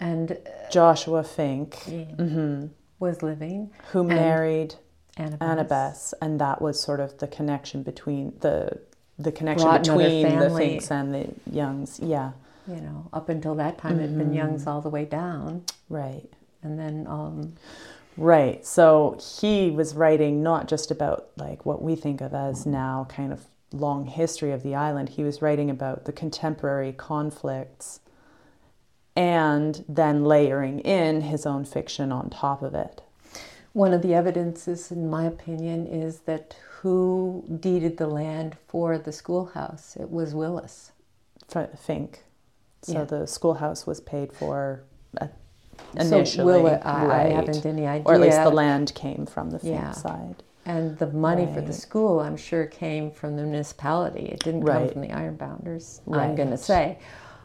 [0.00, 3.70] and uh, Joshua Finck, yeah, mhm, was living.
[3.92, 4.74] who married
[5.16, 8.78] Annabeth, Annabeth, and that was sort of the connection between the
[9.18, 10.50] the connection Brought between the.
[10.50, 12.00] Fincks and the Youngs.
[12.02, 12.32] Yeah,
[12.66, 14.36] You know, up until that time, it had been Mm-hmm.
[14.36, 16.28] Youngs all the way down, right,
[16.62, 17.54] and then um,
[18.16, 18.64] right.
[18.64, 23.32] So he was writing not just about like what we think of as now kind
[23.32, 25.10] of long history of the island.
[25.10, 28.00] He was writing about the contemporary conflicts,
[29.16, 33.02] and then layering in his own fiction on top of it.
[33.72, 39.12] one of the evidences, in my opinion, is that who deeded the land for the
[39.12, 39.96] schoolhouse?
[40.00, 40.92] It was Willis.
[41.50, 42.18] Finck.
[42.84, 43.04] So Yeah.
[43.04, 44.82] the schoolhouse was paid for
[45.20, 45.28] uh,
[46.00, 46.44] So initially.
[46.44, 48.04] Willis, I, I haven't any idea.
[48.06, 49.92] Or at least the land came from the Yeah.
[49.92, 50.42] side.
[50.66, 54.26] And the money for the school, I'm sure, came from the municipality.
[54.26, 56.00] It didn't come from the Ironbounders.
[56.12, 56.98] I'm going to say.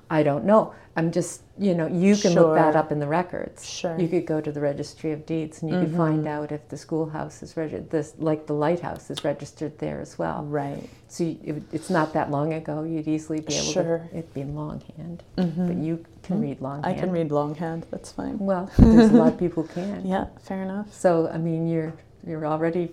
[0.10, 0.74] I don't know.
[0.96, 3.70] I'm just, you know, you can look that up in the records.
[3.70, 3.98] Sure.
[3.98, 6.28] You could go to the Registry of Deeds and you could find mm-hmm.
[6.28, 10.44] out if the schoolhouse is registered, this, like the lighthouse is registered there as well.
[10.44, 10.90] Right.
[11.08, 12.84] So you, it, it's not that long ago.
[12.84, 14.10] You'd easily be able Sure.
[14.12, 14.18] to.
[14.18, 15.68] It'd be in longhand, mm-hmm.
[15.68, 16.44] but you can mm-hmm.
[16.44, 16.98] read longhand.
[16.98, 17.86] I can read longhand.
[17.92, 18.38] That's fine.
[18.40, 20.06] Well, there's a lot of people who can.
[20.06, 20.94] Yeah, fair enough.
[20.94, 21.94] So I mean, you're
[22.28, 22.92] you're already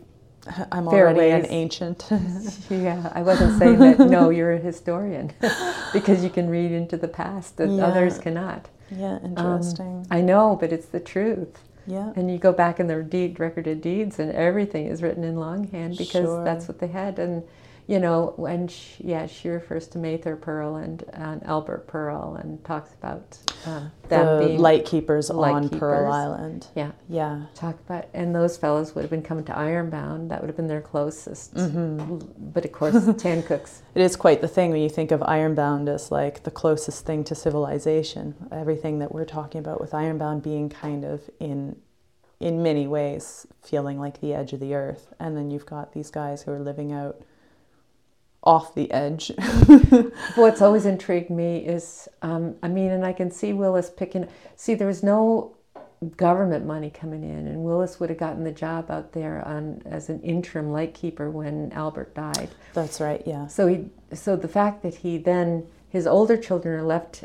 [0.73, 2.09] I'm already an ancient.
[2.71, 3.99] Yeah, I wasn't saying that.
[3.99, 5.33] No, you're a historian
[5.93, 7.87] because you can read into the past that Yeah.
[7.87, 8.69] others cannot.
[8.91, 10.07] yeah, Um, interesting.
[10.11, 11.61] I know, but it's the truth.
[11.87, 12.13] yeah.
[12.17, 15.97] And you go back in the deed recorded deeds, and everything is written in longhand
[15.97, 16.45] because Sure.
[16.45, 17.19] that's what they had.
[17.19, 17.43] And
[17.89, 22.63] you know, when she, yeah, she refers to Mather Pearl and, and Albert Pearl and
[22.65, 26.11] talks about uh, them the being light keepers light on Pearl.
[26.13, 26.67] Island.
[26.75, 27.43] Yeah, Yeah.
[27.55, 30.33] talk about, and those fellows would have been coming to Ironbound.
[30.33, 31.55] That would have been their closest.
[31.55, 32.51] Mm-hmm.
[32.53, 36.11] But of course, Tancook's It is quite the thing when you think of Ironbound as
[36.11, 38.35] like the closest thing to civilization.
[38.51, 41.77] Everything that we're talking about with Ironbound being kind of in
[42.39, 45.15] in many ways feeling like the edge of the earth.
[45.19, 47.23] And then you've got these guys who are living out
[48.47, 49.33] off the edge.
[50.37, 54.29] What's always intrigued me is, um, I mean, and I can see Willis picking.
[54.57, 55.57] See, there was no
[56.17, 60.09] government money coming in, and Willis would have gotten the job out there on as
[60.11, 62.55] an interim lightkeeper when Albert died.
[62.75, 63.47] That's right, yeah.
[63.49, 67.25] So he, so the fact that he then his older children are left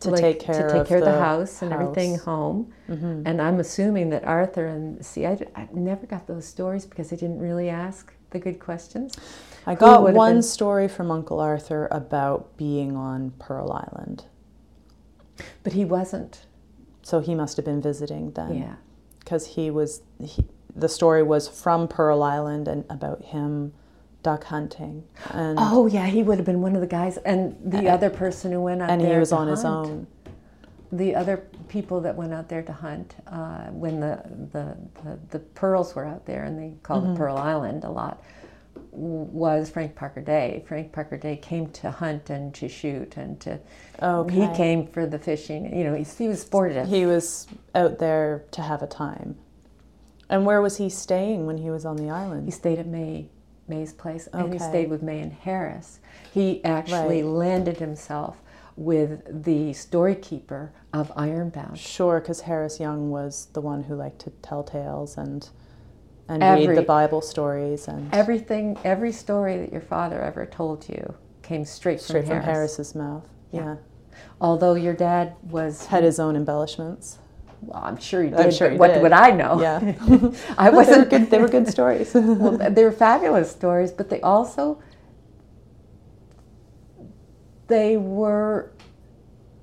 [0.00, 2.72] To like, take care to take of care of the the house and everything home,
[2.88, 3.22] Mm-hmm.
[3.26, 7.16] and I'm assuming that Arthur and see, I, I never got those stories because I
[7.16, 9.16] didn't really ask the good questions.
[9.66, 14.24] I got one been- story from Uncle Arthur about being on Pearl Island.
[15.62, 16.46] But he wasn't.
[17.02, 18.56] So he must have been visiting then.
[18.56, 18.74] Yeah.
[19.20, 20.44] because he was he,
[20.74, 23.72] the story was from Pearl Island and about him
[24.22, 27.88] duck hunting and Oh yeah, he would have been one of the guys, and the
[27.88, 28.98] Uh, other person who went out there.
[28.98, 30.06] and he was on his own.
[30.92, 31.38] The other
[31.68, 36.04] people that went out there to hunt uh, when the, the, the the pearls were
[36.04, 37.14] out there, and they called Mm-hmm.
[37.14, 38.22] it Pearl Island a lot,
[38.90, 40.64] was Frank Parker Day.
[40.66, 43.58] Frank Parker Day came to hunt and to shoot and to.
[44.02, 44.34] Okay.
[44.48, 45.76] He came for the fishing.
[45.76, 46.88] You know, he, he was sportive.
[46.88, 49.36] He was out there to have a time.
[50.28, 52.46] And where was he staying when he was on the island?
[52.46, 53.28] He stayed at May
[53.68, 54.68] May's place, and he Okay.
[54.68, 56.00] stayed with May and Harris.
[56.34, 57.32] He actually Right.
[57.32, 58.42] landed himself
[58.76, 61.78] with the storykeeper of Ironbound.
[61.78, 65.48] Sure, because Harris Young was the one who liked to tell tales and
[66.28, 70.88] and Every- read the Bible stories and Everything, every story that your father ever told
[70.88, 72.76] you came straight, straight from, from Harris.
[72.76, 73.28] Harris's mouth.
[73.50, 73.60] Yeah.
[73.60, 73.76] Yeah.
[74.40, 77.18] Although your dad was, had his own embellishments.
[77.60, 78.40] well, I'm sure he did.
[78.40, 79.02] I'm sure what did.
[79.02, 79.60] would I know?
[79.60, 79.78] Yeah.
[80.58, 81.30] I they were wasn't good.
[81.30, 82.12] They were good stories.
[82.14, 84.82] well, they were fabulous stories, but they also
[87.68, 88.71] they were.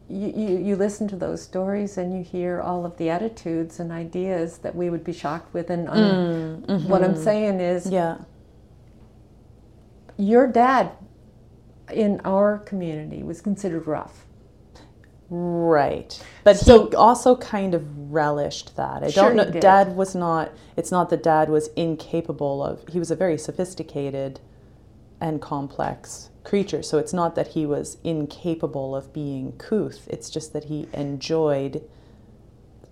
[0.09, 3.91] You, you, you listen to those stories and you hear all of the attitudes and
[3.91, 5.69] ideas that we would be shocked with.
[5.69, 8.17] And um, what I'm saying is, yeah.
[10.17, 10.91] your dad
[11.93, 14.25] in our community was considered rough.
[15.29, 16.19] Right.
[16.43, 19.03] But So- he also kind of relished that.
[19.03, 19.59] I Sure don't know.
[19.59, 24.39] Dad was not, it's not that dad was incapable of, he was a very sophisticated
[25.21, 26.81] and complex creature.
[26.81, 31.83] So it's not that he was incapable of being couth, it's just that he enjoyed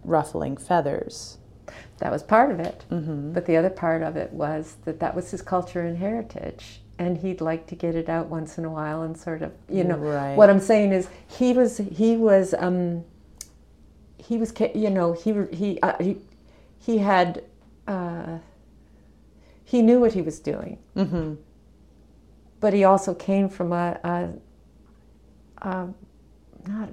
[0.03, 1.37] ruffling feathers.
[1.97, 2.85] That was part of it.
[2.91, 3.33] Mm-hmm.
[3.33, 6.81] But the other part of it was that that was his culture and heritage.
[6.99, 9.83] And he'd like to get it out once in a while and sort of, you
[9.83, 10.35] know, Right.
[10.35, 13.03] what I'm saying is he was, he was, um,
[14.17, 16.17] he was, you know, he, he, uh, he,
[16.79, 17.43] he had,
[17.87, 18.37] uh,
[19.63, 20.77] he knew what he was doing.
[20.95, 21.35] Mm-hmm.
[22.59, 25.87] But he also came from a, a, a
[26.67, 26.89] not,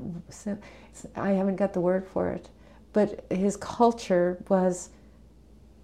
[1.16, 2.48] I haven't got the word for it,
[2.92, 4.90] but his culture was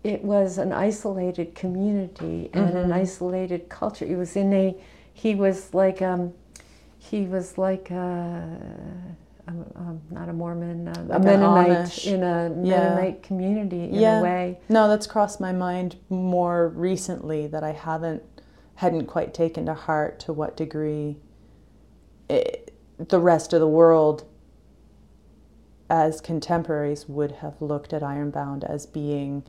[0.02, 4.06] it was an isolated community and an isolated culture.
[4.06, 4.74] He was in a,
[5.12, 6.32] he was like, um,
[6.98, 8.48] he was like a,
[9.46, 12.54] um, um, not a Mormon, uh, Like a Mennonite in a Yeah.
[12.54, 14.20] Mennonite community in Yeah.
[14.20, 14.60] a way.
[14.70, 18.22] No, that's crossed my mind more recently that I haven't
[18.80, 21.18] hadn't quite taken to heart to what degree
[22.30, 24.24] it, the rest of the world
[25.90, 29.42] as contemporaries would have looked at Ironbound as being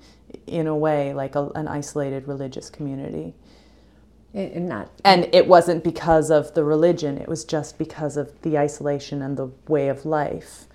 [0.48, 3.34] in a way like a, an isolated religious community.
[4.34, 8.42] It, and not And it wasn't because of the religion, it was just because of
[8.42, 10.66] the isolation and the way of life,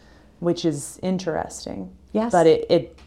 [0.40, 1.94] which is interesting.
[2.12, 2.98] yes, But it, it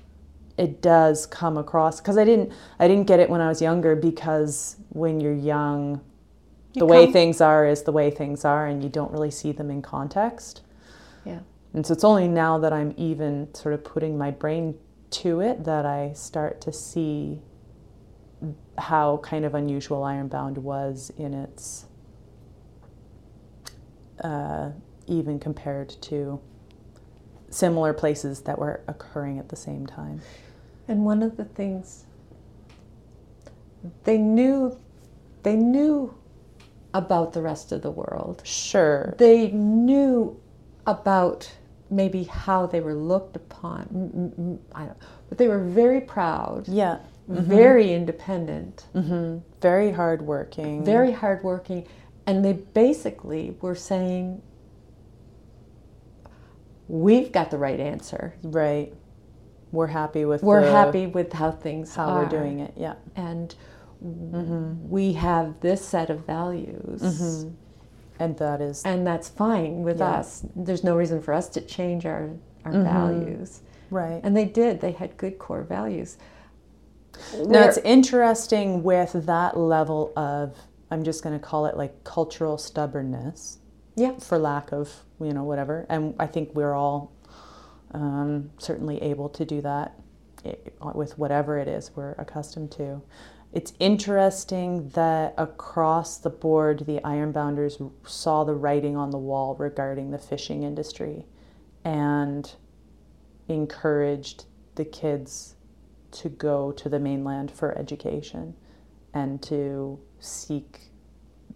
[0.60, 3.96] it does come across because I didn't I didn't get it when I was younger
[3.96, 6.02] because when you're young
[6.74, 9.54] You the way things are is the way things are and you don't really see
[9.54, 10.62] them in context.
[11.26, 11.40] yeah.
[11.74, 14.76] And so it's only now that I'm even sort of putting my brain
[15.12, 17.42] to it that I start to see
[18.78, 21.86] how kind of unusual Ironbound was in its,
[24.24, 24.72] uh,
[25.08, 26.40] even compared to
[27.50, 30.22] similar places that were occurring at the same time.
[30.90, 32.06] And one of the things
[34.04, 34.78] they knew,
[35.44, 36.14] they knew
[36.94, 38.42] about the rest of the world.
[38.44, 39.14] Sure.
[39.20, 40.38] They knew
[40.88, 41.50] about
[41.92, 44.60] maybe how they were looked upon.
[44.74, 44.98] I don't,
[45.30, 46.98] but they were very proud, Yeah.
[47.28, 49.38] very independent, Mm-hmm.
[49.62, 50.84] Very hardworking.
[50.84, 51.88] very hardworking,
[52.26, 54.42] and they basically were saying,
[56.88, 58.34] "We've got the right answer.
[58.44, 58.94] right.
[59.72, 60.42] We're happy with.
[60.44, 62.74] We're the- happy with how things how are, we're doing it.
[62.78, 62.96] Yeah.
[63.16, 63.56] and
[64.04, 64.90] Mm-hmm.
[64.90, 67.52] we have this set of values." Mhm.
[68.18, 70.12] And that is And that's fine with Yeah.
[70.20, 70.46] us.
[70.56, 72.30] There's no reason for us to change our,
[72.66, 72.84] our Mhm.
[72.84, 73.62] values.
[73.92, 74.22] right.
[74.24, 74.82] And they did.
[74.82, 76.18] They had good core values.
[77.46, 80.56] Now it's interesting with that level of
[80.92, 83.58] I'm just going to call it like cultural stubbornness,
[83.96, 84.14] yeah.
[84.20, 85.86] for lack of you know whatever.
[85.90, 87.12] And I think we're all
[87.92, 90.00] um, certainly able to do that
[90.94, 93.02] with whatever it is we're accustomed to.
[93.52, 100.12] It's interesting that across the board, the Ironbounders saw the writing on the wall regarding
[100.12, 101.26] the fishing industry
[101.84, 102.52] and
[103.48, 105.56] encouraged the kids
[106.12, 108.56] to go to the mainland for education
[109.14, 110.92] and to seek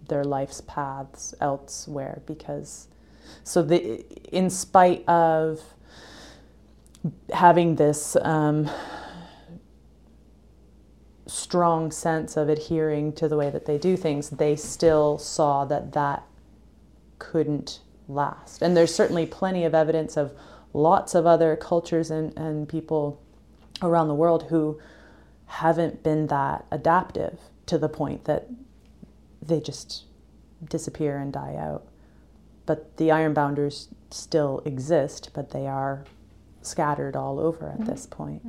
[0.08, 2.88] their life's paths elsewhere because
[3.44, 4.02] so the
[4.36, 5.62] in spite of
[7.34, 8.70] having this um,
[11.26, 15.94] strong sense of adhering to the way that they do things they still saw that
[15.94, 16.24] that
[17.20, 20.34] couldn't last and there's certainly plenty of evidence of
[20.74, 23.22] lots of other cultures and, and people
[23.82, 24.80] around the world who
[25.46, 28.48] haven't been that adaptive to the point that
[29.42, 30.06] they just
[30.70, 31.86] disappear and die out.
[32.66, 36.06] But the ironbounders still exist, but they are
[36.66, 38.42] scattered all over at this point.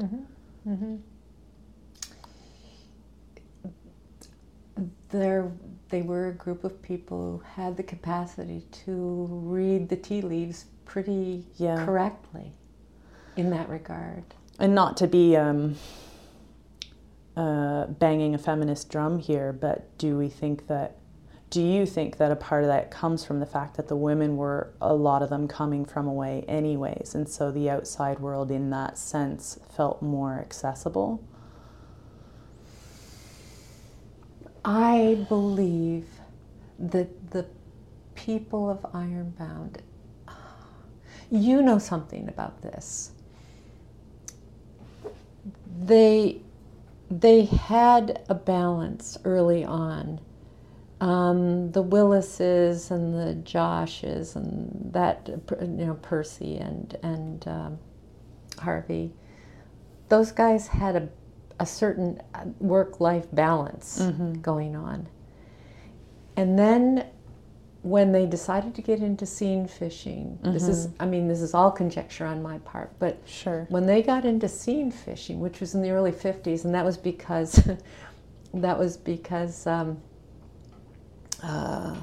[5.11, 5.53] There,
[5.91, 10.65] they were a group of people who had the capacity to read the tea leaves
[10.85, 11.85] pretty Yeah.
[11.85, 12.53] correctly
[13.37, 14.25] in that regard.
[14.59, 15.77] And not to be um,
[17.37, 20.97] uh, banging a feminist drum here, but do we think that?
[21.51, 24.37] Do you think that a part of that comes from the fact that the women
[24.37, 28.71] were a lot of them coming from away, anyways, and so the outside world, in
[28.71, 31.23] that sense, felt more accessible?
[34.65, 36.07] I believe
[36.79, 37.47] that the
[38.15, 39.83] people of Ironbound,
[41.31, 43.13] you know something about this.
[45.83, 46.41] They
[47.11, 50.21] they had a balance early on.
[51.01, 57.79] Um, the Willises and the Joshes and that you know Percy and and um,
[58.59, 59.13] Harvey,
[60.09, 61.09] those guys had a
[61.61, 62.21] a certain
[62.59, 64.01] work life balance
[64.43, 65.07] going on.
[66.37, 67.07] And then
[67.83, 71.71] when they decided to get into seine fishing, this is, I mean, this is all
[71.71, 73.67] conjecture on my part, but Sure.
[73.69, 76.97] when they got into seine fishing, which was in the early 50s, and that was
[76.97, 77.69] because,
[78.55, 80.01] that was because um,
[81.43, 81.95] uh,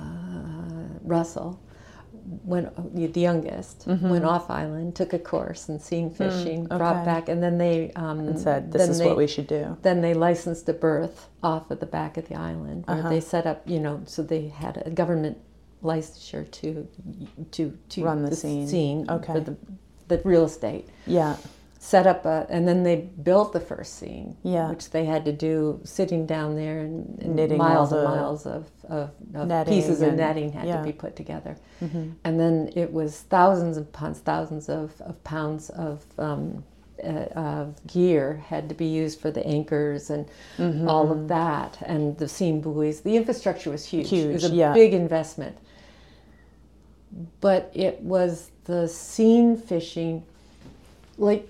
[1.03, 1.59] Russell,
[2.43, 6.99] went the youngest, went off island, took a course in seine fishing, brought Mm-hmm.
[7.01, 7.05] okay.
[7.05, 9.77] back, and then they um, And said, this is they- what we should do.
[9.81, 13.09] then they licensed a berth off at the back of the island where Uh-huh.
[13.09, 15.37] they set up, you know, so they had a government
[15.83, 16.87] licensure to
[17.51, 18.67] to to Run the seine.
[18.67, 19.33] seine Okay.
[19.33, 19.55] for the
[20.09, 20.87] the real estate.
[21.07, 21.37] Yeah.
[21.83, 24.69] Set up a, and then they built the first seine, Yeah.
[24.69, 28.69] which they had to do sitting down there and, and Knitting miles and miles of,
[28.87, 30.77] of, of pieces of netting had yeah.
[30.77, 31.57] to be put together.
[31.81, 32.11] Mhm.
[32.23, 36.63] And then it was thousands of pounds, thousands of, of pounds of um,
[37.03, 40.27] uh, of gear had to be used for the anchors and
[40.59, 40.87] Mm-hmm.
[40.87, 43.01] all of that, and the seine buoys.
[43.01, 44.13] The infrastructure was huge.
[44.13, 44.71] it was a yeah.
[44.71, 45.57] big investment.
[47.39, 50.23] But it was the seine fishing,
[51.17, 51.47] like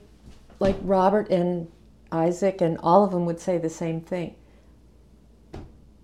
[0.62, 1.68] like Robert and
[2.12, 4.36] Isaac and all of them would say the same thing.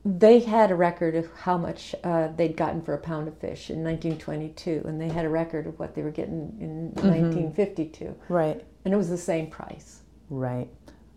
[0.04, 3.70] They had a record of how much uh, they'd gotten for a pound of fish
[3.70, 8.64] in 1922, and they had a record of what they were getting in 1952, Right.
[8.86, 10.02] and it was the same price.
[10.30, 10.70] Right.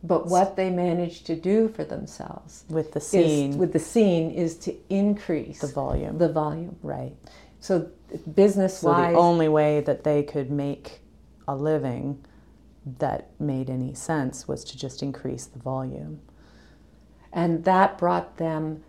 [0.03, 4.35] But what they managed to do for themselves With the is, seine, with the seine
[4.35, 6.19] is to increase the volume.
[6.19, 6.77] the volume.
[6.83, 7.15] right.
[7.61, 7.89] So
[8.35, 11.01] business wise, So the only way that they could make
[11.47, 12.25] a living
[12.99, 16.21] that made any sense was to just increase the volume.
[17.33, 18.83] and that brought them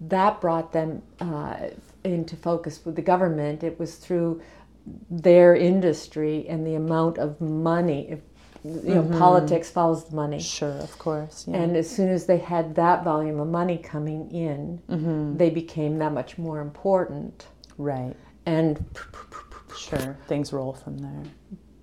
[0.00, 1.68] that brought them uh,
[2.02, 3.62] into focus with the government.
[3.62, 4.40] It was through
[5.10, 8.08] their industry and the amount of money.
[8.10, 8.20] If,
[8.64, 10.40] you know, politics follows the money.
[10.40, 11.44] Sure, of course.
[11.46, 11.56] Yeah.
[11.58, 14.80] And as soon as they had that volume of money coming in,
[15.36, 17.46] they became that much more important.
[17.76, 18.14] right.
[18.46, 18.82] And
[19.76, 20.16] Sure.
[20.26, 21.22] Things roll from there.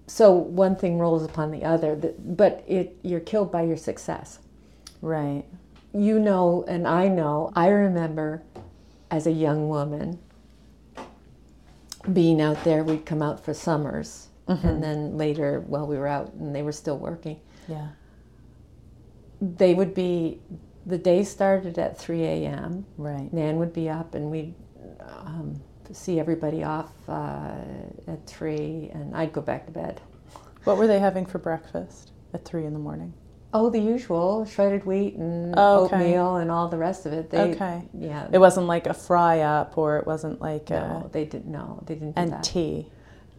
[0.07, 4.39] So one thing rolls upon the other, but it you're killed by your success.
[5.01, 5.43] Right.
[5.93, 8.41] you know, and I know, I remember
[9.11, 10.17] as a young woman
[12.11, 12.83] being out there.
[12.83, 16.71] We'd come out for summers, and then later, while we were out and they were
[16.71, 17.89] still working, Yeah.
[19.41, 20.39] they would be.
[20.85, 22.85] The day started at 3 a.m.
[22.97, 23.31] Right.
[23.31, 24.53] Nan would be up, and we'd
[24.99, 25.61] um,
[25.93, 27.51] see everybody off uh,
[28.07, 30.01] at three, and I'd go back to bed.
[30.65, 33.13] What were they having for breakfast at three in the morning?
[33.55, 35.95] Oh, the usual shredded wheat and Oh, okay.
[35.95, 37.29] oatmeal and all the rest of it.
[37.29, 37.83] They, okay.
[37.93, 38.27] Yeah.
[38.31, 41.51] It wasn't like a fry up, or it wasn't like no, a they didn't.
[41.51, 42.43] No, they didn't and that.
[42.43, 42.89] tea.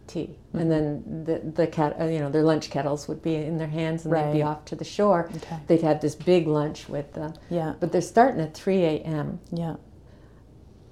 [0.07, 0.37] tea.
[0.53, 3.67] And then the the cat, uh, you know, their lunch kettles would be in their
[3.67, 5.29] hands, and they'd be off to the shore.
[5.35, 5.57] Okay.
[5.67, 7.73] They'd have this big lunch with them, Yeah.
[7.81, 9.39] but they're starting at three a.m.
[9.51, 9.75] Yeah.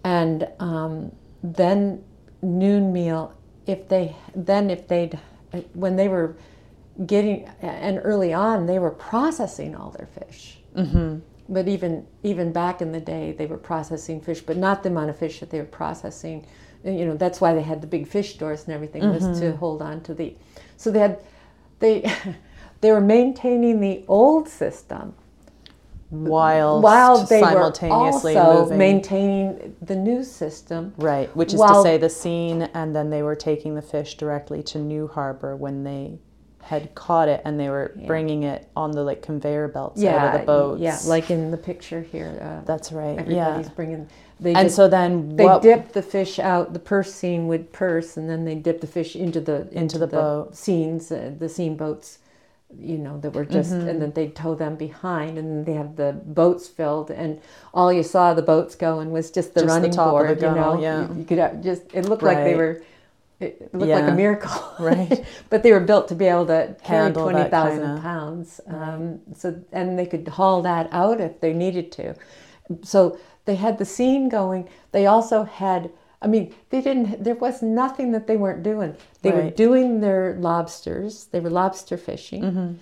[0.03, 1.13] and um,
[1.43, 2.03] then
[2.41, 3.35] noon meal.
[3.67, 5.19] If they then if they'd
[5.73, 6.35] when they were
[7.05, 10.59] getting and early on they were processing all their fish.
[10.75, 11.19] Mm-hmm.
[11.49, 15.09] But even even back in the day, they were processing fish, but not the amount
[15.09, 16.45] of fish that they were processing.
[16.83, 19.81] You know, that's why they had the big fish stores and everything was to hold
[19.81, 20.35] on to the.
[20.75, 21.19] So they had,
[21.79, 22.11] they,
[22.81, 25.15] they were maintaining the old system
[26.13, 28.77] While while they were simultaneously also moving.
[28.77, 30.93] maintaining the new system.
[30.97, 34.61] Right, which is to say the seine, and then they were taking the fish directly
[34.63, 36.19] to New Harbor when they
[36.61, 38.07] had caught it, and they were Yeah.
[38.07, 40.81] bringing it on the like conveyor belts out of the boats.
[40.81, 42.37] yeah, like in the picture here.
[42.41, 43.17] Uh, that's right.
[43.19, 44.07] everybody's Yeah, bringing.
[44.39, 45.61] They and so then They what?
[45.61, 46.73] dip the fish out.
[46.73, 50.07] The purse seine would purse, and then they dip the fish into the Into the
[50.07, 50.55] boat.
[50.55, 52.19] seines, uh, the seine boats.
[52.79, 53.87] You know that were just, Mm-hmm.
[53.89, 57.39] and then they tow them behind, and they have the boats filled, and
[57.73, 60.35] all you saw the boats going was just the Just the running top of the
[60.35, 60.41] board.
[60.41, 61.07] you know, yeah.
[61.09, 61.83] you, you could uh, just.
[61.93, 62.83] It looked like they were.
[63.39, 65.25] It looked like a miracle, Right.
[65.49, 68.61] but they were built to be able to carry Handle that twenty thousand kinda- pounds.
[68.67, 72.15] Um, so and they could haul that out if they needed to.
[72.83, 74.69] So they had the seine going.
[74.91, 75.89] They also had.
[76.23, 77.23] I mean, they didn't.
[77.23, 78.95] There was nothing that they weren't doing.
[79.21, 81.25] They were doing their lobsters.
[81.31, 82.43] They were lobster fishing.
[82.43, 82.73] Mm-hmm.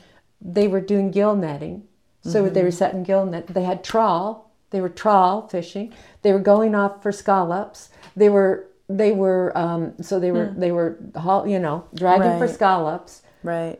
[0.41, 1.87] They were doing gill netting.
[2.23, 3.47] So they were setting gill net.
[3.47, 4.51] They had trawl.
[4.69, 5.91] They were trawl fishing.
[6.21, 7.89] They were going off for scallops.
[8.15, 8.67] They were.
[8.87, 9.51] They were.
[9.57, 10.53] Um, so they were.
[10.55, 10.97] They were.
[11.15, 13.23] haul- You know, dragging for scallops.
[13.43, 13.79] right,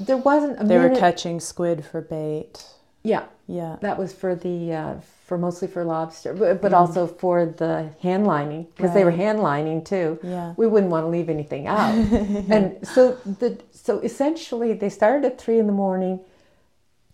[0.00, 2.64] There wasn't a they were catching squid for bait.
[3.04, 4.94] yeah, Yeah, that was for the uh,
[5.32, 9.16] for mostly for lobster, but, but also for the hand lining because they were Mm.
[9.16, 10.18] Hand lining too.
[10.22, 15.24] yeah, We wouldn't want to leave anything out, and so the so essentially they started
[15.24, 16.20] at three in the morning,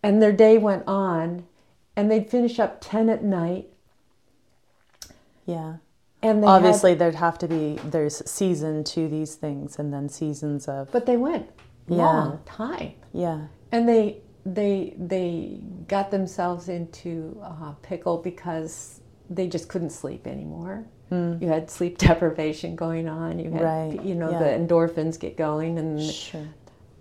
[0.02, 1.44] and their day went on,
[1.94, 3.68] and they'd finish up ten at night,
[5.46, 5.74] yeah.
[6.20, 10.08] and they had- Obviously, there'd have to be there's season to these things, and then
[10.08, 11.48] seasons of but they went
[11.86, 11.98] Yeah.
[11.98, 12.94] long time.
[13.12, 14.22] yeah, and they
[14.54, 20.86] they they got themselves into a pickle because they just couldn't sleep anymore.
[21.08, 21.36] Hmm.
[21.40, 23.38] You had sleep deprivation going on.
[23.38, 24.38] You had Right, you know yeah.
[24.38, 26.46] the endorphins get going, and sure.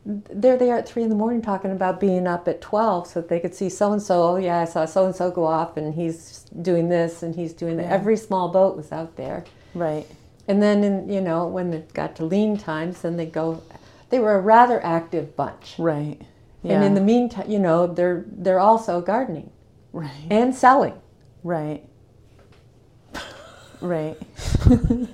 [0.05, 3.21] there they are at three in the morning talking about being up at twelve so
[3.21, 4.23] that they could see so and so.
[4.23, 7.53] Oh yeah, I saw so and so go off, and he's doing this and he's
[7.53, 7.87] doing that.
[7.87, 7.93] Yeah.
[7.93, 9.45] Every small boat was out there.
[9.73, 10.07] Right,
[10.47, 13.61] And then, in, you know, when it got to lean times, then they go.
[14.09, 15.75] They were a rather active bunch.
[15.77, 16.19] right.
[16.67, 19.49] Yeah, And in the meantime, you know, they're they're also gardening
[19.93, 20.93] right, and selling.
[21.43, 21.83] right,
[23.81, 24.17] right.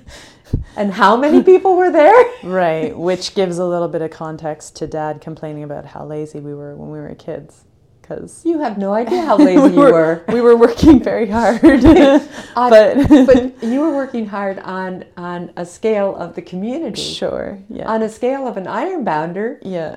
[0.76, 2.14] And how many people were there?
[2.44, 6.54] Right, which gives a little bit of context to Dad complaining about how lazy we
[6.54, 7.64] were when we were kids,
[8.00, 10.22] because You have no idea how lazy you were.
[10.28, 11.62] we were working very hard.
[12.56, 17.58] On- but but you were working hard on on a scale of the community, sure,
[17.68, 19.58] yeah, on a scale of an ironbounder.
[19.62, 19.96] yeah,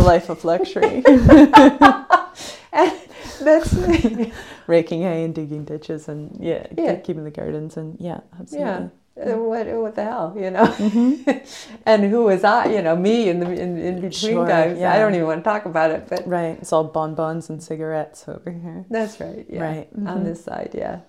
[0.00, 1.02] a life of luxury.
[1.06, 2.92] And
[3.40, 3.72] that's
[4.66, 6.96] Raking hay and digging ditches and yeah, Yeah.
[6.96, 8.68] keeping the gardens and yeah, absolutely.
[8.70, 8.88] yeah.
[9.20, 10.64] Uh, What what the hell, you know?
[10.64, 11.30] Mm-hmm.
[11.84, 12.66] and who was I?
[12.66, 14.78] You know, me in the in, in between Sure, times.
[14.78, 14.94] yeah.
[14.94, 18.24] I don't even want to talk about it, but Right, it's all bonbons and cigarettes
[18.28, 18.84] over here.
[18.88, 19.44] that's right.
[19.48, 19.62] Yeah.
[19.64, 20.24] Right, On mhm.
[20.24, 21.00] this side, yeah.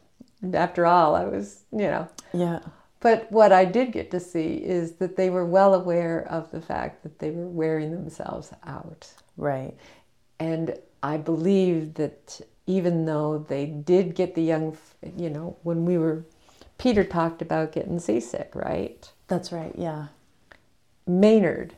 [0.54, 2.60] After all, I was, you know, Yeah,
[3.02, 6.62] But what I did get to see is that they were well aware of the
[6.62, 9.12] fact that they were wearing themselves out.
[9.38, 9.76] right,
[10.40, 14.78] And I believe that even though they did get the young,
[15.18, 16.26] you know, when we were,
[16.78, 19.12] Peter talked about getting seasick, right?
[19.28, 19.74] that's right.
[19.78, 20.08] Yeah,
[21.08, 21.76] Maynard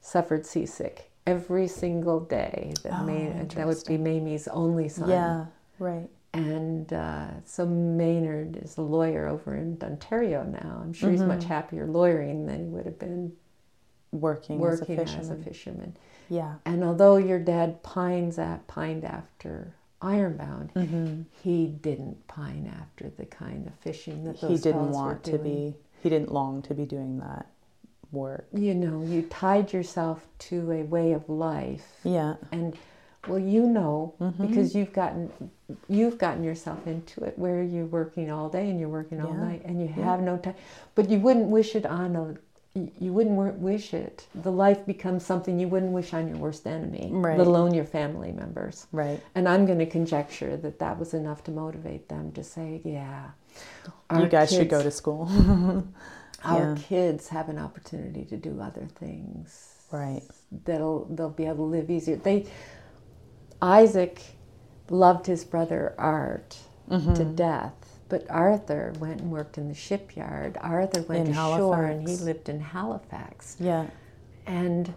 [0.00, 2.74] suffered seasick every single day.
[2.82, 3.06] That, Oh,
[3.54, 5.08] that would be Mamie's only son.
[5.08, 5.46] yeah,
[5.78, 6.08] right.
[6.34, 10.80] And uh, so Maynard is a lawyer over in Ontario now.
[10.82, 11.28] I'm sure he's Mm-hmm.
[11.28, 13.32] much happier lawyering than he would have been
[14.12, 15.42] Working, working as a fisherman.
[15.44, 15.96] fisherman.
[16.28, 23.10] yeah, And although your dad pines at pined after Ironbound, hmm he didn't pine after
[23.10, 25.74] the kind of fishing that those He didn't want to be.
[26.02, 27.46] He didn't long to be doing that
[28.12, 28.46] work.
[28.52, 32.34] You know, you tied yourself to a way of life, Yeah.
[32.52, 32.76] and
[33.26, 34.48] well, you know, Mhm.
[34.48, 35.30] because you've gotten
[35.88, 39.44] you've gotten yourself into it where you're working all day and you're working all Yeah.
[39.44, 40.04] night and you Yeah.
[40.04, 40.54] have no time
[40.94, 42.34] but you wouldn't wish it on a
[42.98, 47.08] you- wouldn't wish it the life becomes something you wouldn't wish on your worst enemy
[47.12, 47.38] Right.
[47.38, 49.20] let alone your family members Right.
[49.34, 53.30] and i'm going to conjecture that that was enough to motivate them to say yeah
[54.14, 55.28] you guys should go to school.
[56.44, 56.76] our yeah.
[56.76, 60.22] kids have an opportunity to do other things right.
[60.66, 62.16] that'll they'll be able to live easier.
[62.16, 62.44] They
[63.62, 64.20] Isaac
[64.90, 66.58] loved his brother Art
[66.90, 67.34] to Mhm.
[67.36, 70.58] death, but Arthur went and worked in the shipyard.
[70.60, 73.56] Arthur went In to shore and he lived in Halifax.
[73.58, 73.86] Yeah.
[74.46, 74.92] And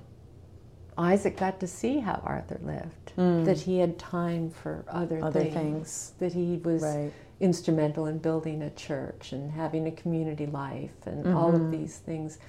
[0.97, 3.13] Isaac got to see how Arthur lived.
[3.17, 3.45] Mm.
[3.45, 5.53] That he had time for other, Other things.
[5.53, 6.13] things.
[6.19, 7.13] That he was Right.
[7.39, 11.71] instrumental in building a church and having a community life and all of Mhm.
[11.71, 12.39] these things.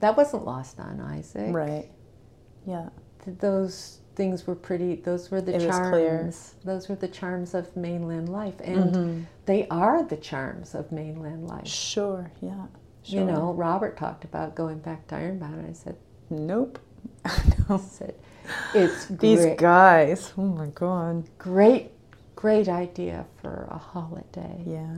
[0.00, 1.54] That wasn't lost on Isaac.
[1.54, 1.90] Right.
[2.66, 2.90] Yeah.
[3.24, 4.96] Th- Those things were pretty.
[4.96, 6.54] Those were the It charms.
[6.64, 9.24] Those were the charms of mainland life, and Mhm.
[9.44, 11.66] they are the charms of mainland life.
[11.66, 12.30] Sure.
[12.40, 12.66] Yeah.
[13.02, 13.20] Sure.
[13.20, 15.94] You know, Robert talked about going back to Ironbound, and I said,
[16.28, 16.80] Nope.
[17.24, 18.14] I said,
[18.74, 20.32] it's These great, guys.
[20.36, 21.24] Oh my god.
[21.38, 21.92] great,
[22.34, 24.60] great idea for a holiday.
[24.66, 24.96] Yeah.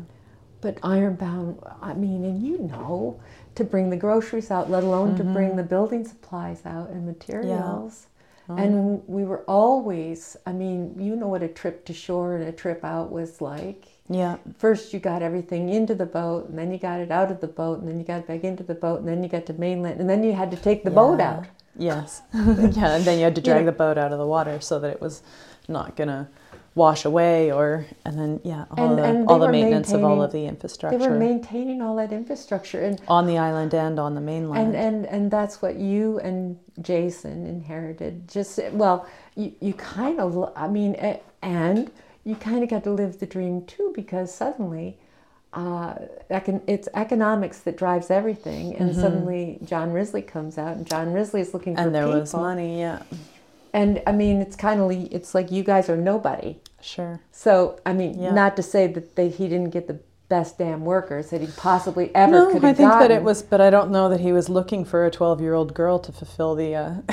[0.63, 3.21] But Ironbound, I mean, and you know,
[3.57, 5.57] to bring the groceries out, let alone to bring Mhm.
[5.57, 8.07] the building supplies out and materials.
[8.51, 8.57] Oh.
[8.57, 12.53] And we were always, I mean, you know what a trip to shore and a
[12.53, 13.85] trip out was like.
[14.09, 14.37] yeah.
[14.57, 17.47] First, you got everything into the boat, and then you got it out of the
[17.47, 20.01] boat, and then you got back into the boat, and then you got to mainland,
[20.01, 21.45] and then you had to take the boat out.
[21.77, 22.23] Yes.
[22.35, 24.61] yeah, and then you had to You drag know- the boat out of the water
[24.61, 25.23] so that it was
[25.69, 26.29] not gonna
[26.75, 30.23] wash away or and then yeah, all And- the and all the maintenance of all
[30.23, 34.15] of the infrastructure They were maintaining all that infrastructure, and on the island and on
[34.15, 34.75] the mainland.
[34.75, 38.29] and and and that's what you and Jason inherited.
[38.29, 40.95] Just well, you you kind of, I mean,
[41.43, 41.91] and
[42.25, 44.99] you kind of got to live the dream too because suddenly.
[45.55, 45.95] Uh,
[46.29, 51.55] it's economics that drives everything, and suddenly John Risley comes out, and John Risley is
[51.55, 52.21] looking for and there people.
[52.21, 53.03] was money, yeah.
[53.79, 56.59] And I mean, it's kind of it's like you guys are nobody.
[56.81, 57.21] Sure.
[57.31, 58.33] So I mean, Yeah.
[58.33, 62.15] not to say that they, he didn't get the best damn workers that he possibly
[62.15, 64.33] ever no, could have I think that it was, but I don't know that he
[64.33, 66.75] was looking for a twelve-year-old girl to fulfill the.
[66.75, 66.95] Uh,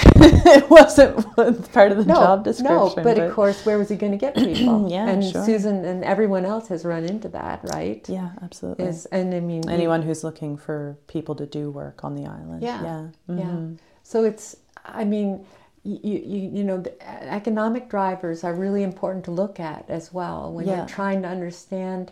[0.55, 1.16] it wasn't
[1.74, 2.97] part of the no, job description.
[2.97, 4.89] No, but, of course, where was he going to get people?
[4.95, 5.45] Yeah, and sure.
[5.45, 8.03] Susan and everyone else has run into that, right?
[8.09, 8.86] yeah, absolutely.
[8.86, 12.63] Is and I mean, Anyone who's looking for people to do work on the island.
[12.63, 13.07] Yeah, Yeah.
[13.28, 13.36] yeah.
[13.36, 13.78] mhm.
[14.03, 15.45] So it's, I mean,
[15.86, 16.93] you, you, you know, the
[17.31, 20.77] economic drivers are really important to look at as well when Yeah.
[20.79, 22.11] you're trying to understand,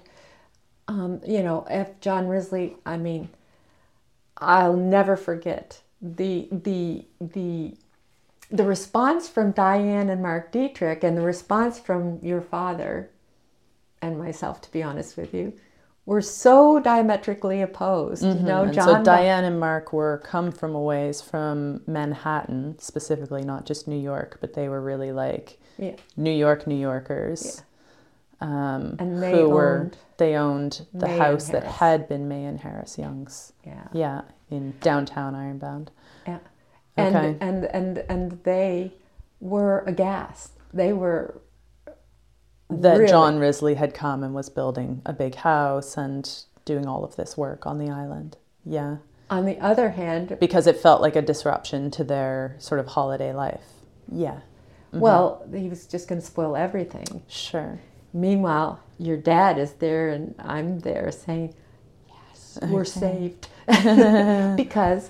[0.88, 3.30] um, you know, if John Risley, I mean,
[4.38, 7.76] I'll never forget the, the, the,
[8.51, 13.09] the response from Diane and Mark Dietrich and the response from your father
[14.03, 15.53] and myself, to be honest with you,
[16.06, 18.24] were so diametrically opposed.
[18.24, 18.86] You know, And John.
[18.86, 23.99] so Diane and Mark were come from a ways from Manhattan, specifically, not just New
[23.99, 25.95] York, but they were really like Yeah.
[26.18, 27.64] New York New Yorkers.
[28.41, 32.44] Um, And they who were owned they owned the May house that had been May
[32.45, 33.53] and Harris Young's.
[33.65, 33.88] Yeah.
[33.94, 35.90] Yeah, in downtown Ironbound.
[36.27, 36.40] Yeah.
[36.98, 37.38] And, Okay.
[37.40, 38.94] and and and they
[39.40, 40.52] were aghast.
[40.73, 41.40] They were
[42.82, 46.30] That really- John Risley had come and was building a big house and
[46.66, 48.38] doing all of this work on the island.
[48.66, 48.98] Yeah.
[49.30, 53.34] On the other hand, Because it felt like a disruption to their sort of holiday
[53.34, 53.64] life.
[54.12, 54.40] Yeah.
[54.91, 55.00] Mm-hmm.
[55.00, 57.24] well, he was just going to spoil everything.
[57.28, 57.80] Sure.
[58.14, 61.56] Meanwhile, your dad is there, and I'm there saying,
[62.08, 63.48] "Yes, we're saved,"
[64.56, 65.10] because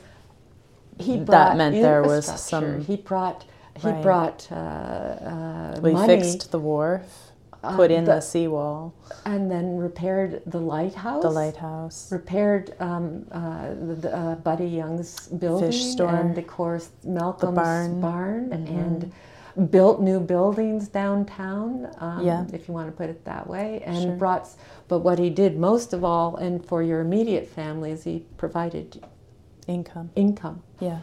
[0.98, 3.44] he brought That meant there was some- He brought.
[3.76, 4.04] He Right.
[4.04, 7.32] brought uh, uh, We money fixed the wharf,
[7.64, 8.94] uh, put in the- the seawall,
[9.26, 11.22] and then repaired the lighthouse.
[11.24, 12.12] the lighthouse.
[12.12, 16.10] repaired um, uh, the, the, uh, Buddy Young's building store.
[16.10, 18.02] and of course Malcolm's barn.
[18.02, 18.70] barn Mhm.
[18.70, 19.12] and
[19.72, 22.44] built new buildings downtown um, Yeah.
[22.52, 24.12] if you want to put it that way and Sure.
[24.16, 24.50] brought
[24.88, 29.06] but what he did most of all and for your immediate family is he provided
[29.68, 30.10] Income.
[30.16, 31.00] income Yeah.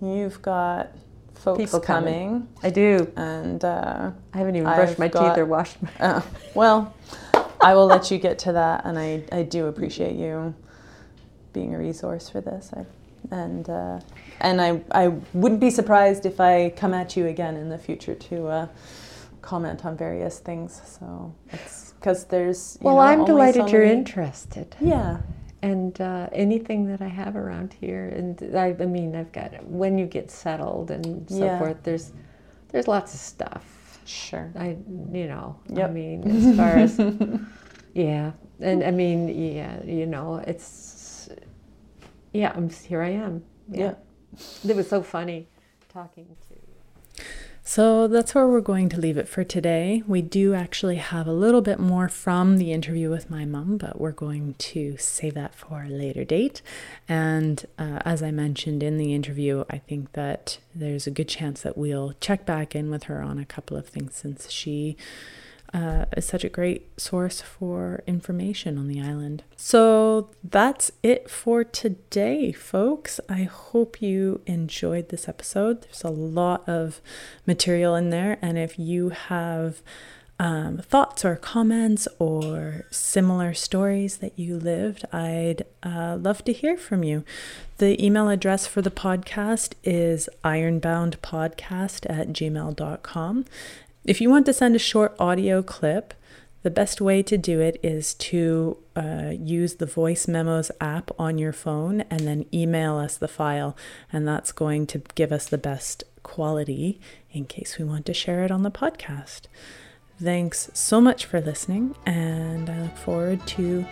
[0.00, 0.88] You've got
[1.42, 2.14] folks People coming.
[2.28, 5.76] coming, I do and uh, I haven't even brushed I've my got- teeth or washed
[5.82, 6.22] my uh,
[6.54, 6.94] well,
[7.60, 10.54] I will let you get to that, and I, I do appreciate you
[11.52, 12.70] being a resource for this.
[12.76, 12.84] I,
[13.30, 14.00] and uh,
[14.40, 18.14] and I I wouldn't be surprised if I come at you again in the future
[18.14, 18.66] to uh,
[19.42, 20.80] comment on various things.
[20.84, 22.78] So it's because there's.
[22.80, 24.74] you Well, know, I'm delighted so you're interested.
[24.80, 25.18] Yeah.
[25.62, 29.96] And uh, anything that I have around here, and I, I mean, I've got when
[29.96, 31.58] you get settled and so Yeah.
[31.58, 31.82] forth.
[31.84, 32.12] There's
[32.70, 34.00] there's lots of stuff.
[34.04, 34.50] Sure.
[34.58, 34.76] I
[35.12, 35.56] you know.
[35.76, 36.98] I mean, as far as
[37.94, 41.28] yeah, and I mean, yeah, you know, it's
[42.32, 42.52] yeah.
[42.56, 43.02] I'm here.
[43.02, 43.44] I am.
[43.70, 43.94] Yeah.
[44.66, 45.48] It was so funny
[45.88, 46.51] talking to.
[47.64, 50.02] So that's where we're going to leave it for today.
[50.06, 54.00] We do actually have a little bit more from the interview with my mum, but
[54.00, 56.60] we're going to save that for a later date.
[57.08, 61.62] And uh, as I mentioned in the interview, I think that there's a good chance
[61.62, 64.96] that we'll check back in with her on a couple of things since she
[65.74, 69.42] uh, is such a great source for information on the island.
[69.56, 73.20] So that's it for today, folks.
[73.28, 75.82] I hope you enjoyed this episode.
[75.82, 77.00] There's a lot of
[77.46, 79.82] material in there, and if you have
[80.38, 86.76] um, thoughts or comments or similar stories that you lived, I'd uh, love to hear
[86.76, 87.24] from you.
[87.78, 93.44] The email address for the podcast is ironboundpodcast at gmail.com.
[94.04, 96.14] If you want to send a short audio clip,
[96.62, 101.38] the best way to do it is to uh, use the Voice Memos app on
[101.38, 103.76] your phone and then email us the file,
[104.12, 107.00] and that's going to give us the best quality
[107.30, 109.42] in case we want to share it on the podcast.
[110.20, 113.82] Thanks so much for listening, and I look forward to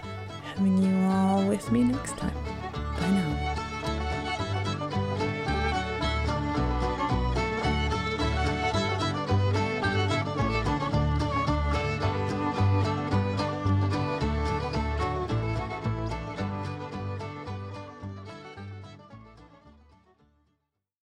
[0.42, 3.59] having you all with me next time.